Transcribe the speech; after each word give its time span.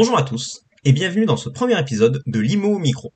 Bonjour 0.00 0.16
à 0.16 0.22
tous 0.22 0.60
et 0.84 0.92
bienvenue 0.92 1.26
dans 1.26 1.36
ce 1.36 1.48
premier 1.48 1.76
épisode 1.76 2.22
de 2.24 2.38
l'IMO 2.38 2.78
Micro. 2.78 3.12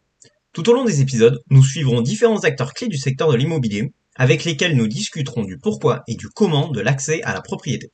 Tout 0.53 0.69
au 0.69 0.73
long 0.73 0.85
des 0.85 1.01
épisodes, 1.01 1.41
nous 1.49 1.63
suivrons 1.63 2.01
différents 2.01 2.43
acteurs 2.43 2.75
clés 2.75 2.89
du 2.89 2.97
secteur 2.97 3.31
de 3.31 3.37
l'immobilier 3.37 3.93
avec 4.17 4.43
lesquels 4.43 4.77
nous 4.77 4.89
discuterons 4.89 5.45
du 5.45 5.59
pourquoi 5.59 6.03
et 6.09 6.17
du 6.17 6.29
comment 6.29 6.71
de 6.71 6.81
l'accès 6.81 7.23
à 7.23 7.35
la 7.35 7.41
propriété. 7.41 7.93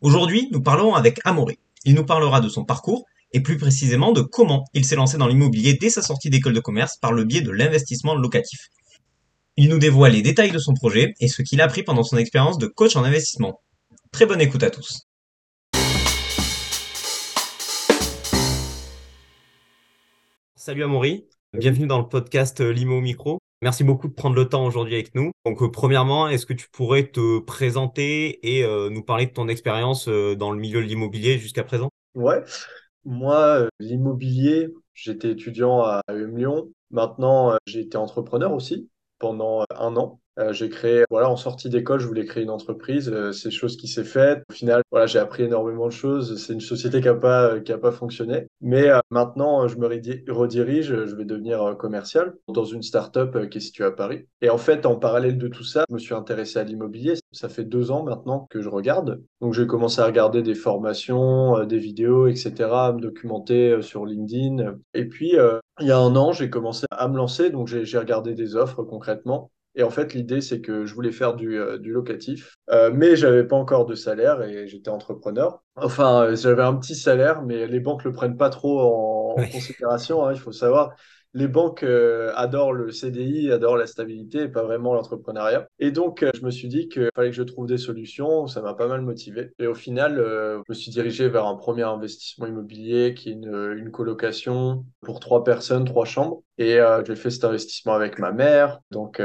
Aujourd'hui, 0.00 0.46
nous 0.52 0.62
parlerons 0.62 0.94
avec 0.94 1.18
Amaury. 1.24 1.58
Il 1.84 1.96
nous 1.96 2.04
parlera 2.04 2.40
de 2.40 2.48
son 2.48 2.64
parcours 2.64 3.04
et 3.32 3.40
plus 3.40 3.56
précisément 3.56 4.12
de 4.12 4.20
comment 4.20 4.62
il 4.74 4.84
s'est 4.84 4.94
lancé 4.94 5.18
dans 5.18 5.26
l'immobilier 5.26 5.74
dès 5.74 5.90
sa 5.90 6.00
sortie 6.00 6.30
d'école 6.30 6.54
de 6.54 6.60
commerce 6.60 6.98
par 6.98 7.12
le 7.12 7.24
biais 7.24 7.42
de 7.42 7.50
l'investissement 7.50 8.14
locatif. 8.14 8.68
Il 9.56 9.70
nous 9.70 9.78
dévoile 9.80 10.12
les 10.12 10.22
détails 10.22 10.52
de 10.52 10.60
son 10.60 10.74
projet 10.74 11.14
et 11.18 11.26
ce 11.26 11.42
qu'il 11.42 11.60
a 11.60 11.64
appris 11.64 11.82
pendant 11.82 12.04
son 12.04 12.16
expérience 12.16 12.58
de 12.58 12.68
coach 12.68 12.94
en 12.94 13.02
investissement. 13.02 13.60
Très 14.12 14.26
bonne 14.26 14.40
écoute 14.40 14.62
à 14.62 14.70
tous. 14.70 15.09
Salut 20.62 20.84
Amaury, 20.84 21.26
bienvenue 21.54 21.86
dans 21.86 21.98
le 21.98 22.06
podcast 22.06 22.60
euh, 22.60 22.70
Limo 22.70 23.00
Micro. 23.00 23.38
Merci 23.62 23.82
beaucoup 23.82 24.08
de 24.08 24.12
prendre 24.12 24.36
le 24.36 24.46
temps 24.46 24.66
aujourd'hui 24.66 24.92
avec 24.92 25.14
nous. 25.14 25.30
Donc, 25.46 25.62
euh, 25.62 25.70
premièrement, 25.70 26.28
est-ce 26.28 26.44
que 26.44 26.52
tu 26.52 26.68
pourrais 26.68 27.04
te 27.04 27.38
présenter 27.38 28.46
et 28.46 28.62
euh, 28.62 28.90
nous 28.90 29.02
parler 29.02 29.24
de 29.24 29.30
ton 29.30 29.48
expérience 29.48 30.06
dans 30.06 30.52
le 30.52 30.60
milieu 30.60 30.82
de 30.82 30.86
l'immobilier 30.86 31.38
jusqu'à 31.38 31.64
présent? 31.64 31.88
Ouais, 32.14 32.42
moi, 33.06 33.70
l'immobilier, 33.78 34.68
j'étais 34.92 35.30
étudiant 35.30 35.80
à 35.80 36.02
Lyon. 36.10 36.70
Maintenant, 36.90 37.56
j'ai 37.64 37.80
été 37.80 37.96
entrepreneur 37.96 38.52
aussi 38.52 38.90
pendant 39.18 39.64
un 39.70 39.96
an. 39.96 40.20
Euh, 40.40 40.52
j'ai 40.52 40.70
créé, 40.70 41.04
voilà, 41.10 41.28
en 41.28 41.36
sortie 41.36 41.68
d'école, 41.68 42.00
je 42.00 42.06
voulais 42.06 42.24
créer 42.24 42.42
une 42.42 42.50
entreprise. 42.50 43.10
Euh, 43.12 43.32
c'est 43.32 43.50
chose 43.50 43.76
qui 43.76 43.88
s'est 43.88 44.04
faite. 44.04 44.42
Au 44.48 44.52
final, 44.52 44.82
voilà, 44.90 45.06
j'ai 45.06 45.18
appris 45.18 45.42
énormément 45.42 45.86
de 45.86 45.92
choses. 45.92 46.42
C'est 46.42 46.54
une 46.54 46.60
société 46.60 47.00
qui 47.02 47.08
a 47.08 47.14
pas, 47.14 47.60
qui 47.60 47.72
a 47.72 47.78
pas 47.78 47.92
fonctionné. 47.92 48.46
Mais 48.62 48.88
euh, 48.88 49.00
maintenant, 49.10 49.68
je 49.68 49.76
me 49.76 49.86
redirige. 49.86 51.04
Je 51.04 51.14
vais 51.14 51.24
devenir 51.24 51.76
commercial 51.78 52.34
dans 52.48 52.64
une 52.64 52.82
start-up 52.82 53.50
qui 53.50 53.58
est 53.58 53.60
située 53.60 53.84
à 53.84 53.90
Paris. 53.90 54.26
Et 54.40 54.48
en 54.48 54.56
fait, 54.58 54.86
en 54.86 54.96
parallèle 54.96 55.36
de 55.36 55.48
tout 55.48 55.64
ça, 55.64 55.84
je 55.88 55.94
me 55.94 55.98
suis 55.98 56.14
intéressé 56.14 56.58
à 56.58 56.64
l'immobilier. 56.64 57.14
Ça 57.32 57.48
fait 57.48 57.64
deux 57.64 57.90
ans 57.90 58.02
maintenant 58.02 58.46
que 58.50 58.62
je 58.62 58.68
regarde. 58.68 59.22
Donc, 59.42 59.52
j'ai 59.52 59.66
commencé 59.66 60.00
à 60.00 60.06
regarder 60.06 60.42
des 60.42 60.54
formations, 60.54 61.64
des 61.64 61.78
vidéos, 61.78 62.28
etc., 62.28 62.52
à 62.70 62.92
me 62.92 63.00
documenter 63.00 63.82
sur 63.82 64.06
LinkedIn. 64.06 64.76
Et 64.94 65.06
puis, 65.06 65.34
il 65.80 65.86
y 65.86 65.92
a 65.92 65.98
un 65.98 66.16
an, 66.16 66.32
j'ai 66.32 66.48
commencé 66.48 66.86
à 66.90 67.08
me 67.08 67.16
lancer. 67.16 67.50
Donc, 67.50 67.68
j'ai 67.68 67.98
regardé 67.98 68.34
des 68.34 68.56
offres 68.56 68.82
concrètement. 68.82 69.50
Et 69.76 69.82
en 69.82 69.90
fait, 69.90 70.14
l'idée, 70.14 70.40
c'est 70.40 70.60
que 70.60 70.84
je 70.84 70.94
voulais 70.94 71.12
faire 71.12 71.34
du, 71.34 71.58
euh, 71.58 71.78
du 71.78 71.92
locatif, 71.92 72.56
euh, 72.70 72.90
mais 72.92 73.14
j'avais 73.14 73.44
pas 73.44 73.56
encore 73.56 73.86
de 73.86 73.94
salaire 73.94 74.42
et 74.42 74.66
j'étais 74.66 74.90
entrepreneur. 74.90 75.62
Enfin, 75.76 76.24
euh, 76.24 76.36
j'avais 76.36 76.62
un 76.62 76.74
petit 76.74 76.96
salaire, 76.96 77.42
mais 77.42 77.66
les 77.66 77.80
banques 77.80 78.04
le 78.04 78.12
prennent 78.12 78.36
pas 78.36 78.50
trop 78.50 78.80
en, 78.80 79.34
considération. 79.52 80.26
Hein, 80.26 80.32
il 80.32 80.40
faut 80.40 80.52
savoir 80.52 80.94
les 81.32 81.46
banques 81.48 81.82
euh, 81.82 82.32
adorent 82.34 82.72
le 82.72 82.90
CDI, 82.90 83.52
adorent 83.52 83.76
la 83.76 83.86
stabilité 83.86 84.42
et 84.42 84.48
pas 84.48 84.62
vraiment 84.62 84.94
l'entrepreneuriat. 84.94 85.68
Et 85.78 85.92
donc, 85.92 86.22
euh, 86.22 86.30
je 86.34 86.44
me 86.44 86.50
suis 86.50 86.68
dit 86.68 86.88
qu'il 86.88 87.08
fallait 87.14 87.30
que 87.30 87.36
je 87.36 87.42
trouve 87.42 87.66
des 87.66 87.78
solutions. 87.78 88.46
Ça 88.46 88.62
m'a 88.62 88.74
pas 88.74 88.88
mal 88.88 89.02
motivé. 89.02 89.52
Et 89.58 89.66
au 89.66 89.74
final, 89.74 90.18
euh, 90.18 90.58
je 90.66 90.72
me 90.72 90.74
suis 90.74 90.90
dirigé 90.90 91.28
vers 91.28 91.46
un 91.46 91.54
premier 91.54 91.84
investissement 91.84 92.46
immobilier 92.46 93.14
qui 93.14 93.30
est 93.30 93.32
une, 93.32 93.74
une 93.76 93.90
colocation 93.90 94.84
pour 95.00 95.20
trois 95.20 95.44
personnes, 95.44 95.84
trois 95.84 96.04
chambres. 96.04 96.42
Et 96.58 96.78
j'ai 97.06 97.16
fait 97.16 97.30
cet 97.30 97.44
investissement 97.44 97.94
avec 97.94 98.18
ma 98.18 98.32
mère. 98.32 98.80
Donc, 98.90 99.16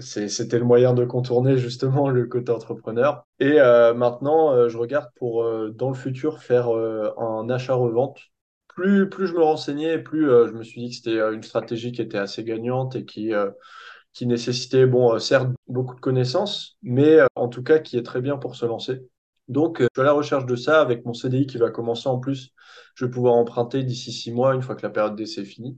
c'était 0.00 0.58
le 0.58 0.64
moyen 0.64 0.94
de 0.94 1.04
contourner 1.04 1.58
justement 1.58 2.08
le 2.08 2.24
côté 2.24 2.52
entrepreneur. 2.52 3.26
Et 3.38 3.58
maintenant, 3.94 4.66
je 4.66 4.78
regarde 4.78 5.10
pour, 5.16 5.44
dans 5.72 5.88
le 5.88 5.94
futur, 5.94 6.42
faire 6.42 6.70
un 6.70 7.50
achat-revente 7.50 8.18
plus, 8.74 9.08
plus 9.08 9.26
je 9.26 9.34
me 9.34 9.42
renseignais, 9.42 9.98
plus 9.98 10.30
euh, 10.30 10.46
je 10.48 10.52
me 10.52 10.62
suis 10.62 10.80
dit 10.80 10.90
que 10.90 10.96
c'était 10.96 11.18
euh, 11.18 11.32
une 11.32 11.42
stratégie 11.42 11.92
qui 11.92 12.02
était 12.02 12.18
assez 12.18 12.44
gagnante 12.44 12.96
et 12.96 13.04
qui, 13.04 13.34
euh, 13.34 13.50
qui 14.12 14.26
nécessitait, 14.26 14.86
bon, 14.86 15.18
certes, 15.18 15.48
beaucoup 15.68 15.94
de 15.94 16.00
connaissances, 16.00 16.76
mais 16.82 17.18
en 17.34 17.48
tout 17.48 17.62
cas 17.62 17.78
qui 17.78 17.96
est 17.96 18.02
très 18.02 18.20
bien 18.20 18.36
pour 18.36 18.56
se 18.56 18.66
lancer. 18.66 19.02
Donc, 19.48 19.80
je 19.80 19.88
suis 19.92 20.00
à 20.00 20.04
la 20.04 20.12
recherche 20.12 20.46
de 20.46 20.54
ça 20.54 20.80
avec 20.80 21.04
mon 21.04 21.12
CDI 21.12 21.46
qui 21.46 21.58
va 21.58 21.70
commencer 21.70 22.08
en 22.08 22.18
plus. 22.18 22.52
Je 22.94 23.04
vais 23.04 23.10
pouvoir 23.10 23.34
emprunter 23.34 23.82
d'ici 23.82 24.12
six 24.12 24.30
mois, 24.30 24.54
une 24.54 24.62
fois 24.62 24.76
que 24.76 24.82
la 24.82 24.90
période 24.90 25.16
d'essai 25.16 25.40
est 25.40 25.44
finie. 25.44 25.76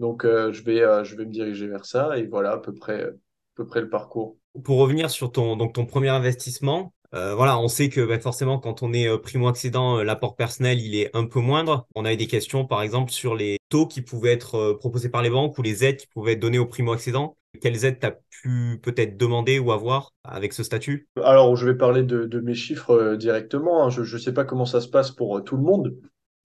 Donc, 0.00 0.24
je, 0.24 0.62
vais, 0.64 1.04
je 1.04 1.14
vais 1.14 1.24
me 1.24 1.30
diriger 1.30 1.68
vers 1.68 1.84
ça 1.84 2.18
et 2.18 2.26
voilà 2.26 2.52
à 2.52 2.58
peu 2.58 2.74
près, 2.74 3.04
à 3.04 3.10
peu 3.54 3.64
près 3.64 3.80
le 3.80 3.88
parcours. 3.88 4.38
Pour 4.64 4.78
revenir 4.78 5.08
sur 5.08 5.30
ton, 5.30 5.56
donc 5.56 5.74
ton 5.74 5.86
premier 5.86 6.08
investissement, 6.08 6.92
euh, 7.14 7.34
voilà, 7.34 7.58
on 7.58 7.68
sait 7.68 7.90
que 7.90 8.00
bah, 8.00 8.18
forcément, 8.18 8.58
quand 8.58 8.82
on 8.82 8.92
est 8.92 9.06
euh, 9.06 9.18
primo-accédant, 9.18 9.98
euh, 9.98 10.02
l'apport 10.02 10.34
personnel, 10.34 10.80
il 10.80 10.94
est 10.94 11.14
un 11.14 11.26
peu 11.26 11.40
moindre. 11.40 11.86
On 11.94 12.04
a 12.06 12.12
eu 12.12 12.16
des 12.16 12.26
questions, 12.26 12.64
par 12.66 12.82
exemple, 12.82 13.10
sur 13.10 13.34
les 13.34 13.58
taux 13.68 13.86
qui 13.86 14.00
pouvaient 14.00 14.32
être 14.32 14.72
proposés 14.78 15.10
par 15.10 15.22
les 15.22 15.28
banques 15.28 15.58
ou 15.58 15.62
les 15.62 15.84
aides 15.84 15.98
qui 15.98 16.06
pouvaient 16.06 16.32
être 16.32 16.40
données 16.40 16.58
aux 16.58 16.66
primo-accédants. 16.66 17.36
Quelles 17.60 17.84
aides 17.84 18.00
tu 18.00 18.06
as 18.06 18.18
pu 18.30 18.80
peut-être 18.82 19.18
demander 19.18 19.58
ou 19.58 19.72
avoir 19.72 20.12
avec 20.24 20.54
ce 20.54 20.62
statut? 20.62 21.06
Alors, 21.22 21.54
je 21.54 21.66
vais 21.66 21.76
parler 21.76 22.02
de, 22.02 22.40
mes 22.40 22.54
chiffres 22.54 23.16
directement. 23.16 23.84
Hein. 23.84 23.90
Je 23.90 24.00
ne 24.00 24.18
sais 24.18 24.32
pas 24.32 24.44
comment 24.44 24.64
ça 24.64 24.80
se 24.80 24.88
passe 24.88 25.10
pour 25.10 25.44
tout 25.44 25.56
le 25.56 25.62
monde. 25.62 25.94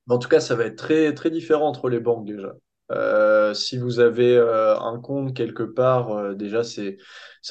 Mais 0.07 0.15
en 0.15 0.19
tout 0.19 0.29
cas, 0.29 0.41
ça 0.41 0.55
va 0.55 0.65
être 0.65 0.75
très, 0.75 1.13
très 1.13 1.29
différent 1.29 1.67
entre 1.67 1.87
les 1.87 2.01
banques 2.01 2.25
déjà. 2.25 3.53
si 3.53 3.77
vous 3.77 4.01
avez 4.01 4.37
un 4.37 4.99
compte 4.99 5.33
quelque 5.33 5.63
part, 5.63 6.35
déjà, 6.35 6.65
c'est 6.65 6.97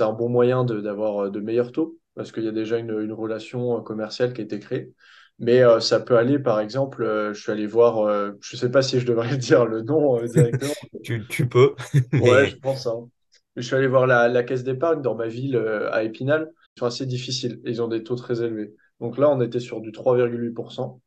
un 0.01 0.13
bon 0.13 0.29
moyen 0.29 0.65
d'avoir 0.65 1.31
de 1.31 1.41
meilleurs 1.41 1.73
taux 1.73 1.99
parce 2.17 2.33
qu'il 2.33 2.45
y 2.45 2.49
a 2.49 2.53
déjà 2.53 2.79
une, 2.79 2.99
une, 2.99 3.13
relation 3.13 3.81
commerciale 3.83 4.33
qui 4.33 4.41
a 4.41 4.45
été 4.45 4.59
créée. 4.59 4.91
Mais 5.39 5.63
euh, 5.63 5.81
ça 5.81 6.01
peut 6.01 6.17
aller, 6.17 6.39
par 6.39 6.61
exemple, 6.61 7.03
euh, 7.03 7.35
je 7.35 7.43
suis 7.43 7.53
allé 7.53 7.67
voir, 7.67 7.99
euh, 7.99 8.33
je 8.41 8.57
ne 8.57 8.61
sais 8.61 8.71
pas 8.71 8.81
si 8.83 8.99
je 8.99 9.07
devrais 9.07 9.37
dire 9.37 9.67
le 9.67 9.83
nom 9.83 10.21
directement. 10.25 10.73
tu, 11.05 11.27
tu, 11.29 11.47
peux. 11.47 11.75
Ouais, 12.15 12.49
je 12.49 12.57
pense. 12.63 12.87
Hein. 12.87 13.09
Je 13.55 13.63
suis 13.63 13.77
allé 13.77 13.87
voir 13.87 14.07
la, 14.07 14.29
la 14.29 14.43
caisse 14.43 14.65
d'épargne 14.65 15.03
dans 15.03 15.15
ma 15.15 15.29
ville 15.29 15.57
à 15.91 16.03
Épinal. 16.03 16.51
Ils 16.77 16.81
sont 16.81 16.87
assez 16.87 17.07
difficiles. 17.07 17.61
Ils 17.65 17.83
ont 17.83 17.89
des 17.89 18.03
taux 18.03 18.17
très 18.17 18.43
élevés. 18.43 18.75
Donc 19.01 19.19
là, 19.19 19.31
on 19.31 19.41
était 19.41 19.61
sur 19.61 19.81
du 19.81 19.93
3,8%. 19.93 21.01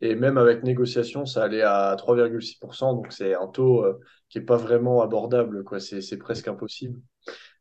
Et 0.00 0.14
même 0.16 0.36
avec 0.36 0.64
négociation, 0.64 1.26
ça 1.26 1.44
allait 1.44 1.62
à 1.62 1.94
3,6%. 1.96 2.94
Donc 2.94 3.12
c'est 3.12 3.34
un 3.34 3.46
taux 3.46 3.84
qui 4.30 4.38
n'est 4.38 4.44
pas 4.44 4.56
vraiment 4.56 5.02
abordable. 5.02 5.64
C'est 5.80 6.16
presque 6.16 6.48
impossible. 6.48 6.98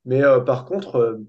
Mais 0.06 0.22
par 0.46 0.66
contre, 0.66 1.20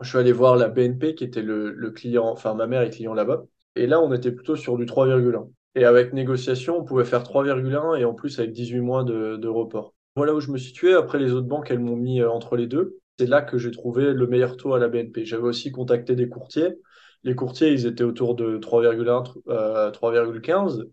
je 0.00 0.08
suis 0.08 0.18
allé 0.18 0.32
voir 0.32 0.56
la 0.56 0.68
BNP 0.68 1.14
qui 1.14 1.24
était 1.24 1.42
le, 1.42 1.90
client, 1.90 2.26
enfin 2.26 2.54
ma 2.54 2.66
mère 2.66 2.82
est 2.82 2.90
client 2.90 3.14
là-bas. 3.14 3.44
Et 3.76 3.86
là, 3.86 4.00
on 4.00 4.12
était 4.12 4.32
plutôt 4.32 4.56
sur 4.56 4.76
du 4.76 4.86
3,1. 4.86 5.48
Et 5.74 5.84
avec 5.84 6.12
négociation, 6.12 6.78
on 6.78 6.84
pouvait 6.84 7.04
faire 7.04 7.22
3,1 7.22 7.96
et 7.98 8.04
en 8.04 8.14
plus 8.14 8.38
avec 8.38 8.52
18 8.52 8.80
mois 8.80 9.04
de, 9.04 9.46
report. 9.46 9.94
Voilà 10.16 10.34
où 10.34 10.40
je 10.40 10.50
me 10.50 10.58
situais. 10.58 10.94
Après, 10.94 11.18
les 11.18 11.32
autres 11.32 11.46
banques, 11.46 11.70
elles 11.70 11.78
m'ont 11.78 11.96
mis 11.96 12.20
euh, 12.20 12.30
entre 12.30 12.56
les 12.56 12.66
deux. 12.66 12.98
C'est 13.18 13.26
là 13.26 13.42
que 13.42 13.58
j'ai 13.58 13.70
trouvé 13.70 14.12
le 14.12 14.26
meilleur 14.26 14.56
taux 14.56 14.74
à 14.74 14.78
la 14.78 14.88
BNP. 14.88 15.24
J'avais 15.24 15.44
aussi 15.44 15.70
contacté 15.70 16.16
des 16.16 16.28
courtiers. 16.28 16.74
Les 17.22 17.34
courtiers, 17.34 17.72
ils 17.72 17.86
étaient 17.86 18.02
autour 18.02 18.34
de 18.34 18.58
3,1, 18.58 19.92
3,15, 19.92 20.80
euh, 20.80 20.84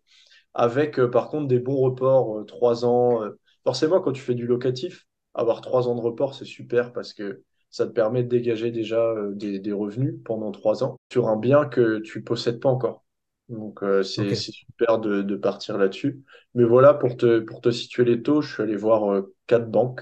avec 0.53 0.99
euh, 0.99 1.09
par 1.09 1.29
contre 1.29 1.47
des 1.47 1.59
bons 1.59 1.77
reports, 1.77 2.45
3 2.45 2.85
ans. 2.85 3.21
forcément, 3.63 4.01
quand 4.01 4.11
tu 4.11 4.21
fais 4.21 4.35
du 4.35 4.45
locatif, 4.45 5.07
avoir 5.33 5.61
3 5.61 5.87
ans 5.87 5.95
de 5.95 6.01
report, 6.01 6.35
c'est 6.35 6.45
super 6.45 6.93
parce 6.93 7.13
que 7.13 7.43
ça 7.69 7.85
te 7.85 7.91
permet 7.91 8.23
de 8.23 8.29
dégager 8.29 8.71
déjà 8.71 8.99
euh, 8.99 9.33
des, 9.33 9.71
revenus 9.71 10.15
pendant 10.23 10.51
trois 10.51 10.83
ans 10.83 10.97
sur 11.11 11.27
un 11.27 11.35
bien 11.35 11.65
que 11.65 11.99
tu 11.99 12.23
possèdes 12.23 12.59
pas 12.59 12.69
encore. 12.69 13.03
Donc 13.49 13.83
euh, 13.83 14.03
c'est 14.03 14.35
super 14.35 14.99
de, 14.99 15.35
partir 15.35 15.77
là-dessus. 15.77 16.23
Mais 16.53 16.63
voilà, 16.63 16.93
pour 16.93 17.17
te, 17.17 17.39
pour 17.39 17.61
te 17.61 17.71
situer 17.71 18.03
les 18.03 18.21
taux, 18.21 18.41
je 18.41 18.53
suis 18.53 18.63
allé 18.63 18.75
voir 18.75 19.11
euh, 19.11 19.33
quatre 19.47 19.69
banques. 19.69 20.01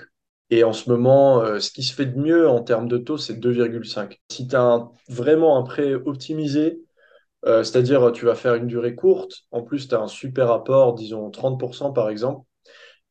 Et 0.52 0.64
en 0.64 0.74
ce 0.74 0.92
moment, 0.92 1.60
ce 1.60 1.72
qui 1.72 1.82
se 1.82 1.92
fait 1.92 2.06
de 2.06 2.20
mieux 2.20 2.48
en 2.48 2.62
termes 2.62 2.88
de 2.88 3.00
taux, 3.00 3.18
c'est 3.18 3.34
2,5. 3.34 4.22
Si 4.30 4.48
tu 4.48 4.56
as 4.56 4.88
vraiment 5.10 5.58
un 5.58 5.64
prêt 5.64 5.96
optimisé, 5.96 6.84
c'est-à-dire 7.44 8.12
tu 8.12 8.26
vas 8.26 8.36
faire 8.36 8.54
une 8.54 8.68
durée 8.68 8.94
courte, 8.94 9.46
en 9.50 9.64
plus 9.64 9.88
tu 9.88 9.96
as 9.96 10.02
un 10.02 10.08
super 10.08 10.52
apport, 10.52 10.94
disons 10.94 11.32
30% 11.32 11.94
par 11.94 12.12
exemple, 12.12 12.46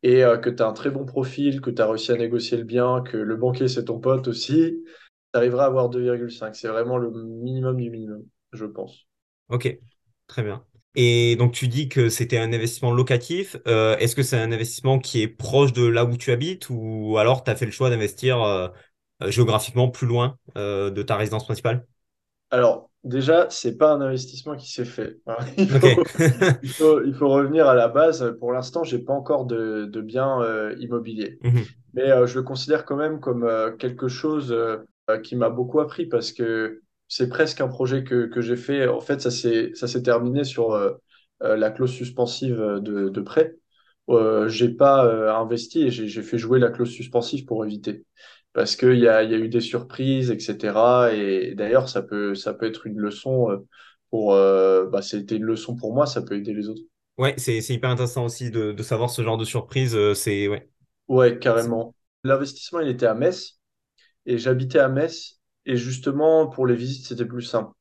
et 0.05 0.25
euh, 0.25 0.39
que 0.39 0.51
tu 0.51 0.62
as 0.62 0.69
un 0.69 0.75
très 0.75 0.91
bon 0.91 1.06
profil, 1.06 1.62
que 1.62 1.71
tu 1.71 1.83
as 1.83 1.89
réussi 1.89 2.12
à 2.12 2.17
négocier 2.17 2.59
le 2.59 2.65
bien, 2.65 3.03
que 3.03 3.17
le 3.17 3.37
banquier 3.37 3.69
c'est 3.69 3.87
ton 3.87 4.01
pote 4.01 4.29
aussi, 4.29 4.55
tu 4.55 5.39
arriveras 5.39 5.65
à 5.65 5.67
avoir 5.69 5.91
2,5. 5.91 6.55
C'est 6.55 6.69
vraiment 6.69 6.99
le 6.99 7.11
minimum 7.12 7.79
du 7.79 7.91
minimum, 7.91 8.25
je 8.53 8.67
pense. 8.67 9.09
Ok, 9.49 9.79
très 10.27 10.43
bien. 10.43 10.65
Et 10.95 11.37
donc 11.37 11.53
tu 11.53 11.69
dis 11.69 11.89
que 11.89 12.09
c'était 12.09 12.39
un 12.39 12.53
investissement 12.53 12.93
locatif. 12.93 13.56
Euh, 13.67 13.97
est-ce 13.99 14.15
que 14.15 14.23
c'est 14.23 14.39
un 14.39 14.53
investissement 14.53 15.01
qui 15.01 15.23
est 15.23 15.29
proche 15.29 15.73
de 15.73 15.85
là 15.85 16.05
où 16.05 16.17
tu 16.17 16.31
habites 16.31 16.69
ou 16.71 17.17
alors 17.19 17.43
tu 17.43 17.51
as 17.51 17.56
fait 17.56 17.67
le 17.67 17.73
choix 17.73 17.91
d'investir 17.91 18.41
euh, 18.43 18.69
géographiquement 19.27 19.89
plus 19.89 20.06
loin 20.06 20.39
de 20.55 21.03
ta 21.03 21.17
résidence 21.17 21.45
principale? 21.45 21.87
Alors, 22.51 22.91
Déjà, 23.05 23.49
c'est 23.51 23.77
pas 23.77 23.93
un 23.93 24.01
investissement 24.01 24.56
qui 24.56 24.73
s'est 24.73 24.87
fait. 24.87 25.19
Il 25.59 25.69
faut, 26.71 27.03
il, 27.03 27.15
faut, 27.15 27.29
revenir 27.29 27.69
à 27.69 27.75
la 27.75 27.89
base. 27.89 28.35
Pour 28.41 28.53
l'instant, 28.53 28.83
j'ai 28.83 28.99
pas 28.99 29.12
encore 29.12 29.45
de, 29.45 29.85
de 29.85 30.01
biens 30.01 30.41
euh, 30.41 30.75
immobiliers, 30.81 31.39
mhm. 31.43 31.65
mais 31.93 32.11
euh, 32.11 32.27
je 32.27 32.39
le 32.39 32.43
considère 32.43 32.87
quand 32.87 32.97
même 32.97 33.21
comme 33.21 33.45
euh, 33.45 33.73
quelque 33.73 34.09
chose 34.09 34.56
qui 35.23 35.37
m'a 35.37 35.51
beaucoup 35.51 35.81
appris 35.81 36.06
parce 36.06 36.33
que 36.33 36.81
c'est 37.09 37.29
presque 37.29 37.61
un 37.61 37.69
projet 37.69 38.05
que, 38.05 38.25
que 38.25 38.41
j'ai 38.41 38.56
fait. 38.56 38.89
En 38.89 39.01
fait, 39.01 39.21
ça 39.21 39.31
s'est 39.31 39.73
ça 39.75 39.87
s'est 39.87 40.03
terminé 40.03 40.45
sur 40.45 40.75
la 41.41 41.71
clause 41.71 41.93
suspensive 41.93 42.56
de, 42.56 43.11
de 43.11 43.21
prêt, 43.21 43.56
j'ai 44.47 44.71
pas 44.71 45.37
investi 45.37 45.83
et 45.83 45.91
j'ai 45.91 46.23
fait 46.23 46.39
jouer 46.39 46.59
la 46.59 46.71
clause 46.71 46.91
suspensive 46.91 47.45
pour 47.45 47.67
éviter. 47.67 48.06
Parce 48.55 48.77
qu'il 48.77 48.99
y 48.99 49.09
a, 49.09 49.23
y 49.25 49.35
a 49.35 49.39
eu 49.39 49.49
des 49.51 49.61
surprises, 49.62 50.31
etc. 50.33 51.12
Et 51.15 51.55
d'ailleurs, 51.56 51.89
ça 51.91 52.03
peut, 52.03 52.35
ça 52.37 52.55
peut 52.55 52.67
être 52.67 52.87
une 52.89 52.99
leçon 52.99 53.51
euh, 53.53 53.59
pour. 54.11 54.35
Euh, 54.35 54.87
bah, 54.91 55.03
c'était 55.03 55.37
une 55.37 55.45
leçon 55.45 55.77
pour 55.77 55.95
moi, 55.95 56.06
ça 56.06 56.23
peut 56.23 56.37
aider 56.37 56.55
les 56.55 56.69
autres. 56.71 56.83
Ouais, 57.19 57.35
c'est 57.39 57.59
hyper 57.69 57.91
intéressant 57.91 58.25
aussi 58.25 58.51
de, 58.51 58.73
de 58.73 58.83
savoir 58.83 59.09
ce 59.11 59.23
genre 59.23 59.37
de 59.39 59.45
surprise. 59.45 59.95
euh, 59.97 60.15
C'est 60.15 60.49
ouais. 60.49 60.69
Ouais, 61.09 61.39
carrément. 61.39 61.95
L'investissement, 62.25 62.81
il 62.81 62.89
était 62.89 63.06
à 63.06 63.15
Metz 63.15 63.61
et 64.27 64.39
j'habitais 64.39 64.79
à 64.81 64.89
Metz. 64.89 65.41
Et 65.67 65.77
justement, 65.77 66.49
pour 66.49 66.67
les 66.67 66.77
visites, 66.77 67.06
c'était 67.06 67.27
plus 67.27 67.43
simple. 67.43 67.73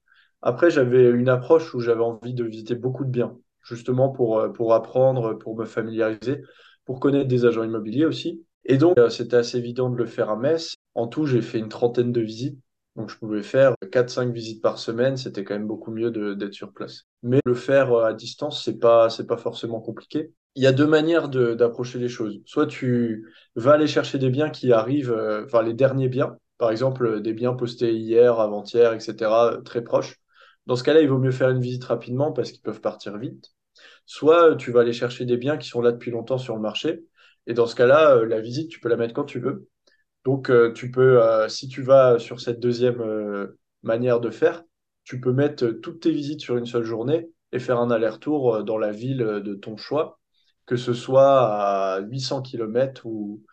Après, 0.41 0.71
j'avais 0.71 1.09
une 1.11 1.29
approche 1.29 1.73
où 1.75 1.79
j'avais 1.81 2.01
envie 2.03 2.33
de 2.33 2.43
visiter 2.45 2.75
beaucoup 2.75 3.05
de 3.05 3.11
biens, 3.11 3.37
justement 3.63 4.09
pour, 4.11 4.51
pour 4.53 4.73
apprendre, 4.73 5.33
pour 5.35 5.57
me 5.57 5.65
familiariser, 5.65 6.43
pour 6.85 6.99
connaître 6.99 7.27
des 7.29 7.45
agents 7.45 7.63
immobiliers 7.63 8.05
aussi. 8.05 8.45
Et 8.65 8.77
donc, 8.77 8.97
euh, 8.97 9.09
c'était 9.09 9.37
assez 9.37 9.57
évident 9.57 9.89
de 9.89 9.97
le 9.97 10.05
faire 10.05 10.29
à 10.29 10.35
Metz. 10.37 10.75
En 10.95 11.07
tout, 11.07 11.25
j'ai 11.25 11.41
fait 11.41 11.59
une 11.59 11.69
trentaine 11.69 12.11
de 12.11 12.21
visites. 12.21 12.59
Donc, 12.95 13.09
je 13.09 13.17
pouvais 13.17 13.41
faire 13.41 13.73
quatre 13.91 14.09
cinq 14.09 14.31
visites 14.31 14.61
par 14.61 14.77
semaine. 14.77 15.17
C'était 15.17 15.43
quand 15.43 15.55
même 15.55 15.67
beaucoup 15.67 15.91
mieux 15.91 16.11
d'être 16.11 16.53
sur 16.53 16.71
place. 16.71 17.03
Mais 17.23 17.39
le 17.45 17.55
faire 17.55 17.91
euh, 17.91 18.05
à 18.05 18.13
distance, 18.13 18.63
c'est 18.63 18.79
pas, 18.79 19.07
pas 19.27 19.37
forcément 19.37 19.81
compliqué. 19.81 20.31
Il 20.55 20.63
y 20.63 20.67
a 20.67 20.71
deux 20.71 20.85
manières 20.85 21.29
d'approcher 21.29 21.97
les 21.97 22.09
choses. 22.09 22.39
Soit 22.45 22.67
tu 22.67 23.27
vas 23.55 23.73
aller 23.73 23.87
chercher 23.87 24.19
des 24.19 24.29
biens 24.29 24.51
qui 24.51 24.71
arrivent, 24.71 25.11
euh, 25.11 25.45
enfin, 25.45 25.63
les 25.63 25.73
derniers 25.73 26.09
biens. 26.09 26.37
Par 26.59 26.69
exemple, 26.69 27.21
des 27.21 27.33
biens 27.33 27.53
postés 27.53 27.93
hier, 27.93 28.39
avant-hier, 28.39 28.93
etc., 28.93 29.59
très 29.65 29.83
proches. 29.83 30.19
Dans 30.67 30.75
ce 30.75 30.83
cas-là, 30.83 31.01
il 31.01 31.09
vaut 31.09 31.17
mieux 31.17 31.31
faire 31.31 31.49
une 31.49 31.59
visite 31.59 31.83
rapidement 31.83 32.31
parce 32.31 32.51
qu'ils 32.51 32.61
peuvent 32.61 32.79
partir 32.81 33.17
vite. 33.17 33.51
Soit 34.05 34.55
tu 34.55 34.71
vas 34.71 34.81
aller 34.81 34.93
chercher 34.93 35.25
des 35.25 35.37
biens 35.37 35.57
qui 35.57 35.67
sont 35.67 35.81
là 35.81 35.91
depuis 35.91 36.11
longtemps 36.11 36.37
sur 36.37 36.55
le 36.55 36.61
marché. 36.61 37.03
Et 37.47 37.53
dans 37.53 37.67
ce 37.67 37.75
cas-là, 37.75 38.17
euh, 38.17 38.25
la 38.25 38.39
visite, 38.39 38.69
tu 38.69 38.79
peux 38.79 38.89
la 38.89 38.95
mettre 38.97 39.13
quand 39.13 39.25
tu 39.25 39.39
veux. 39.39 39.67
Donc, 40.25 40.49
euh, 40.49 40.71
tu 40.73 40.91
peux, 40.91 41.21
euh, 41.21 41.49
si 41.49 41.67
tu 41.67 41.81
vas 41.81 42.19
sur 42.19 42.39
cette 42.39 42.59
deuxième 42.59 43.03
manière 43.83 44.19
de 44.19 44.29
faire, 44.29 44.63
tu 45.03 45.19
peux 45.19 45.33
mettre 45.33 45.67
toutes 45.67 46.01
tes 46.01 46.11
visites 46.11 46.41
sur 46.41 46.57
une 46.57 46.65
seule 46.65 46.85
journée 46.85 47.29
et 47.51 47.59
faire 47.59 47.79
un 47.79 47.91
aller-retour 47.91 48.63
dans 48.63 48.77
la 48.77 48.91
ville 48.91 49.17
de 49.17 49.53
ton 49.53 49.75
choix, 49.75 50.19
que 50.65 50.77
ce 50.77 50.93
soit 50.93 51.95
à 51.95 51.99
800 51.99 52.41
km 52.41 53.05
ou, 53.05 53.43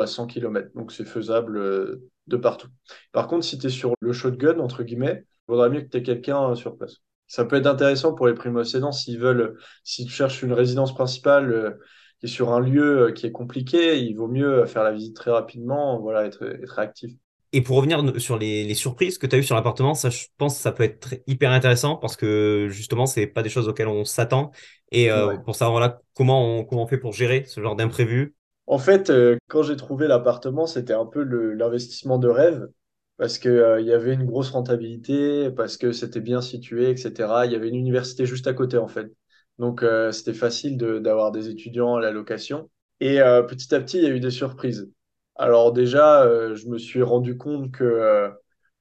à 0.00 0.06
100 0.06 0.28
km. 0.28 0.70
Donc, 0.76 0.92
c'est 0.92 1.04
faisable 1.04 2.00
de 2.28 2.36
partout. 2.36 2.68
Par 3.10 3.26
contre, 3.26 3.44
si 3.44 3.58
tu 3.58 3.66
es 3.66 3.70
sur 3.70 3.94
le 4.00 4.12
shotgun, 4.12 4.60
entre 4.60 4.84
guillemets, 4.84 5.24
il 5.26 5.52
vaudrait 5.52 5.70
mieux 5.70 5.80
que 5.80 5.88
tu 5.88 5.98
aies 5.98 6.02
quelqu'un 6.04 6.54
sur 6.54 6.76
place. 6.76 6.98
Ça 7.26 7.44
peut 7.44 7.56
être 7.56 7.66
intéressant 7.66 8.14
pour 8.14 8.28
les 8.28 8.34
primo-accédants 8.34 8.92
s'ils 8.92 9.18
veulent, 9.18 9.58
si 9.82 10.04
tu 10.04 10.12
cherches 10.12 10.42
une 10.42 10.52
résidence 10.52 10.94
principale 10.94 11.78
qui 12.20 12.26
est 12.26 12.28
sur 12.28 12.52
un 12.52 12.60
lieu 12.60 13.08
euh, 13.08 13.12
qui 13.12 13.26
est 13.26 13.32
compliqué, 13.32 13.98
il 14.00 14.14
vaut 14.16 14.28
mieux 14.28 14.66
faire 14.66 14.84
la 14.84 14.92
visite 14.92 15.16
très 15.16 15.30
rapidement, 15.32 16.00
voilà, 16.00 16.24
être, 16.26 16.44
être 16.44 16.70
réactif. 16.74 17.12
Et 17.52 17.62
pour 17.62 17.76
revenir 17.78 18.00
sur 18.20 18.38
les, 18.38 18.62
les 18.64 18.74
surprises 18.74 19.18
que 19.18 19.26
tu 19.26 19.34
as 19.34 19.38
eues 19.40 19.42
sur 19.42 19.56
l'appartement, 19.56 19.94
ça, 19.94 20.08
je 20.10 20.26
pense 20.38 20.54
que 20.56 20.62
ça 20.62 20.70
peut 20.70 20.84
être 20.84 21.14
hyper 21.26 21.50
intéressant 21.50 21.96
parce 21.96 22.16
que 22.16 22.68
justement, 22.70 23.06
c'est 23.06 23.26
pas 23.26 23.42
des 23.42 23.48
choses 23.48 23.66
auxquelles 23.68 23.88
on 23.88 24.04
s'attend. 24.04 24.52
Et 24.92 25.10
euh, 25.10 25.26
Ouais. 25.26 25.38
pour 25.44 25.56
savoir 25.56 25.72
voilà, 25.72 26.00
comment 26.14 26.58
on, 26.60 26.64
comment 26.64 26.84
on 26.84 26.86
fait 26.86 26.98
pour 26.98 27.12
gérer 27.12 27.44
ce 27.46 27.60
genre 27.60 27.74
d'imprévu. 27.74 28.34
En 28.66 28.78
fait, 28.78 29.10
euh, 29.10 29.36
quand 29.48 29.62
j'ai 29.62 29.76
trouvé 29.76 30.06
l'appartement, 30.06 30.66
c'était 30.66 30.92
un 30.94 31.04
peu 31.06 31.22
l'investissement 31.24 32.18
de 32.18 32.28
rêve 32.28 32.68
parce 33.16 33.38
que, 33.38 33.48
euh, 33.48 33.80
il 33.80 33.86
y 33.86 33.92
avait 33.92 34.14
une 34.14 34.24
grosse 34.24 34.50
rentabilité, 34.50 35.50
parce 35.50 35.76
que 35.76 35.92
c'était 35.92 36.20
bien 36.20 36.40
situé, 36.40 36.90
etc. 36.90 37.44
Il 37.46 37.52
y 37.52 37.54
avait 37.56 37.68
une 37.68 37.74
université 37.76 38.24
juste 38.26 38.46
à 38.46 38.54
côté, 38.54 38.78
en 38.78 38.88
fait. 38.88 39.12
Donc, 39.60 39.82
euh, 39.82 40.10
c'était 40.10 40.32
facile 40.32 40.78
d'avoir 40.78 41.32
des 41.32 41.50
étudiants 41.50 41.96
à 41.96 42.00
la 42.00 42.10
location. 42.10 42.70
Et 43.00 43.20
euh, 43.20 43.42
petit 43.42 43.74
à 43.74 43.80
petit, 43.80 43.98
il 43.98 44.04
y 44.04 44.06
a 44.06 44.10
eu 44.10 44.18
des 44.18 44.30
surprises. 44.30 44.90
Alors 45.36 45.72
déjà, 45.72 46.22
euh, 46.22 46.54
je 46.54 46.66
me 46.68 46.78
suis 46.78 47.02
rendu 47.02 47.36
compte 47.36 47.70
que, 47.70 48.30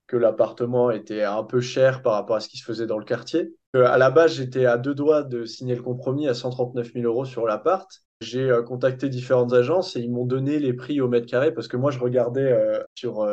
que 0.07 0.15
l'appartement 0.15 0.89
était 0.89 1.23
un 1.23 1.43
peu 1.43 1.59
cher 1.59 2.01
par 2.01 2.13
rapport 2.13 2.37
à 2.37 2.39
ce 2.39 2.47
qui 2.47 2.57
se 2.57 2.63
faisait 2.63 2.87
dans 2.87 2.97
le 2.97 3.03
quartier. 3.03 3.53
À 3.73 3.97
la 3.97 4.09
base, 4.09 4.35
j'étais 4.35 4.65
à 4.65 4.77
deux 4.77 4.95
doigts 4.95 5.23
de 5.23 5.43
signer 5.43 5.75
le 5.75 5.83
compromis 5.83 6.29
à 6.29 6.33
139 6.33 6.93
000 6.93 7.05
euros 7.05 7.25
sur 7.25 7.45
l'appart. 7.45 7.89
J'ai 8.21 8.49
contacté 8.65 9.09
différentes 9.09 9.51
agences 9.51 9.97
et 9.97 9.99
ils 9.99 10.11
m'ont 10.11 10.25
donné 10.25 10.59
les 10.59 10.73
prix 10.73 11.01
au 11.01 11.09
mètre 11.09 11.27
carré 11.27 11.53
parce 11.53 11.67
que 11.67 11.75
moi, 11.75 11.91
je 11.91 11.99
regardais 11.99 12.57
sur 12.95 13.27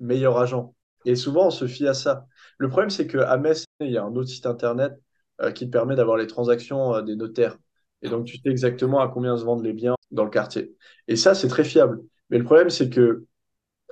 Meilleur 0.00 0.38
Agent. 0.38 0.74
Et 1.06 1.16
souvent, 1.16 1.46
on 1.46 1.50
se 1.50 1.66
fie 1.66 1.88
à 1.88 1.94
ça. 1.94 2.26
Le 2.58 2.68
problème, 2.68 2.90
c'est 2.90 3.06
qu'à 3.06 3.36
Metz, 3.38 3.64
il 3.80 3.90
y 3.90 3.96
a 3.96 4.04
un 4.04 4.14
autre 4.14 4.28
site 4.28 4.46
internet 4.46 4.92
qui 5.54 5.66
te 5.66 5.70
permet 5.70 5.96
d'avoir 5.96 6.16
les 6.16 6.26
transactions 6.26 6.94
euh, 6.94 7.02
des 7.02 7.16
notaires. 7.16 7.58
Et 8.02 8.08
donc, 8.08 8.26
tu 8.26 8.36
sais 8.36 8.48
exactement 8.50 9.00
à 9.00 9.08
combien 9.08 9.36
se 9.36 9.44
vendent 9.44 9.64
les 9.64 9.72
biens 9.72 9.94
dans 10.10 10.24
le 10.24 10.30
quartier. 10.30 10.76
Et 11.08 11.16
ça, 11.16 11.34
c'est 11.34 11.48
très 11.48 11.64
fiable. 11.64 12.02
Mais 12.30 12.38
le 12.38 12.44
problème, 12.44 12.70
c'est 12.70 12.90
que 12.90 13.24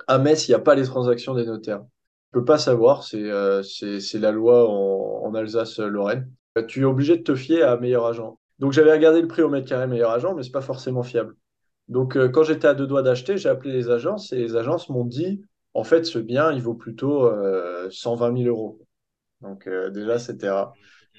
à 0.07 0.19
Metz, 0.19 0.47
il 0.47 0.51
n'y 0.51 0.55
a 0.55 0.59
pas 0.59 0.75
les 0.75 0.83
transactions 0.83 1.33
des 1.33 1.45
notaires. 1.45 1.81
Tu 1.81 2.39
peux 2.39 2.45
pas 2.45 2.57
savoir, 2.57 3.03
c'est 3.03 3.29
euh, 3.29 3.61
la 4.15 4.31
loi 4.31 4.69
en, 4.69 5.33
Alsace-Lorraine. 5.33 6.31
Euh, 6.57 6.63
Tu 6.65 6.81
es 6.81 6.85
obligé 6.85 7.17
de 7.17 7.23
te 7.23 7.35
fier 7.35 7.63
à 7.63 7.77
meilleur 7.77 8.05
agent. 8.05 8.37
Donc 8.59 8.71
j'avais 8.71 8.93
regardé 8.93 9.21
le 9.21 9.27
prix 9.27 9.41
au 9.41 9.49
mètre 9.49 9.67
carré 9.67 9.87
meilleur 9.87 10.11
agent, 10.11 10.35
mais 10.35 10.43
c'est 10.43 10.51
pas 10.51 10.61
forcément 10.61 11.03
fiable. 11.03 11.35
Donc 11.87 12.15
euh, 12.15 12.29
quand 12.29 12.43
j'étais 12.43 12.67
à 12.67 12.73
deux 12.73 12.87
doigts 12.87 13.03
d'acheter, 13.03 13.37
j'ai 13.37 13.49
appelé 13.49 13.73
les 13.73 13.89
agences 13.89 14.31
et 14.31 14.37
les 14.37 14.55
agences 14.55 14.89
m'ont 14.89 15.05
dit, 15.05 15.43
en 15.73 15.83
fait, 15.83 16.05
ce 16.05 16.19
bien, 16.19 16.51
il 16.51 16.61
vaut 16.61 16.75
plutôt 16.75 17.25
euh, 17.25 17.89
120 17.91 18.37
000 18.37 18.49
euros. 18.49 18.79
Donc 19.41 19.67
euh, 19.67 19.89
déjà, 19.89 20.19
c'était 20.19 20.49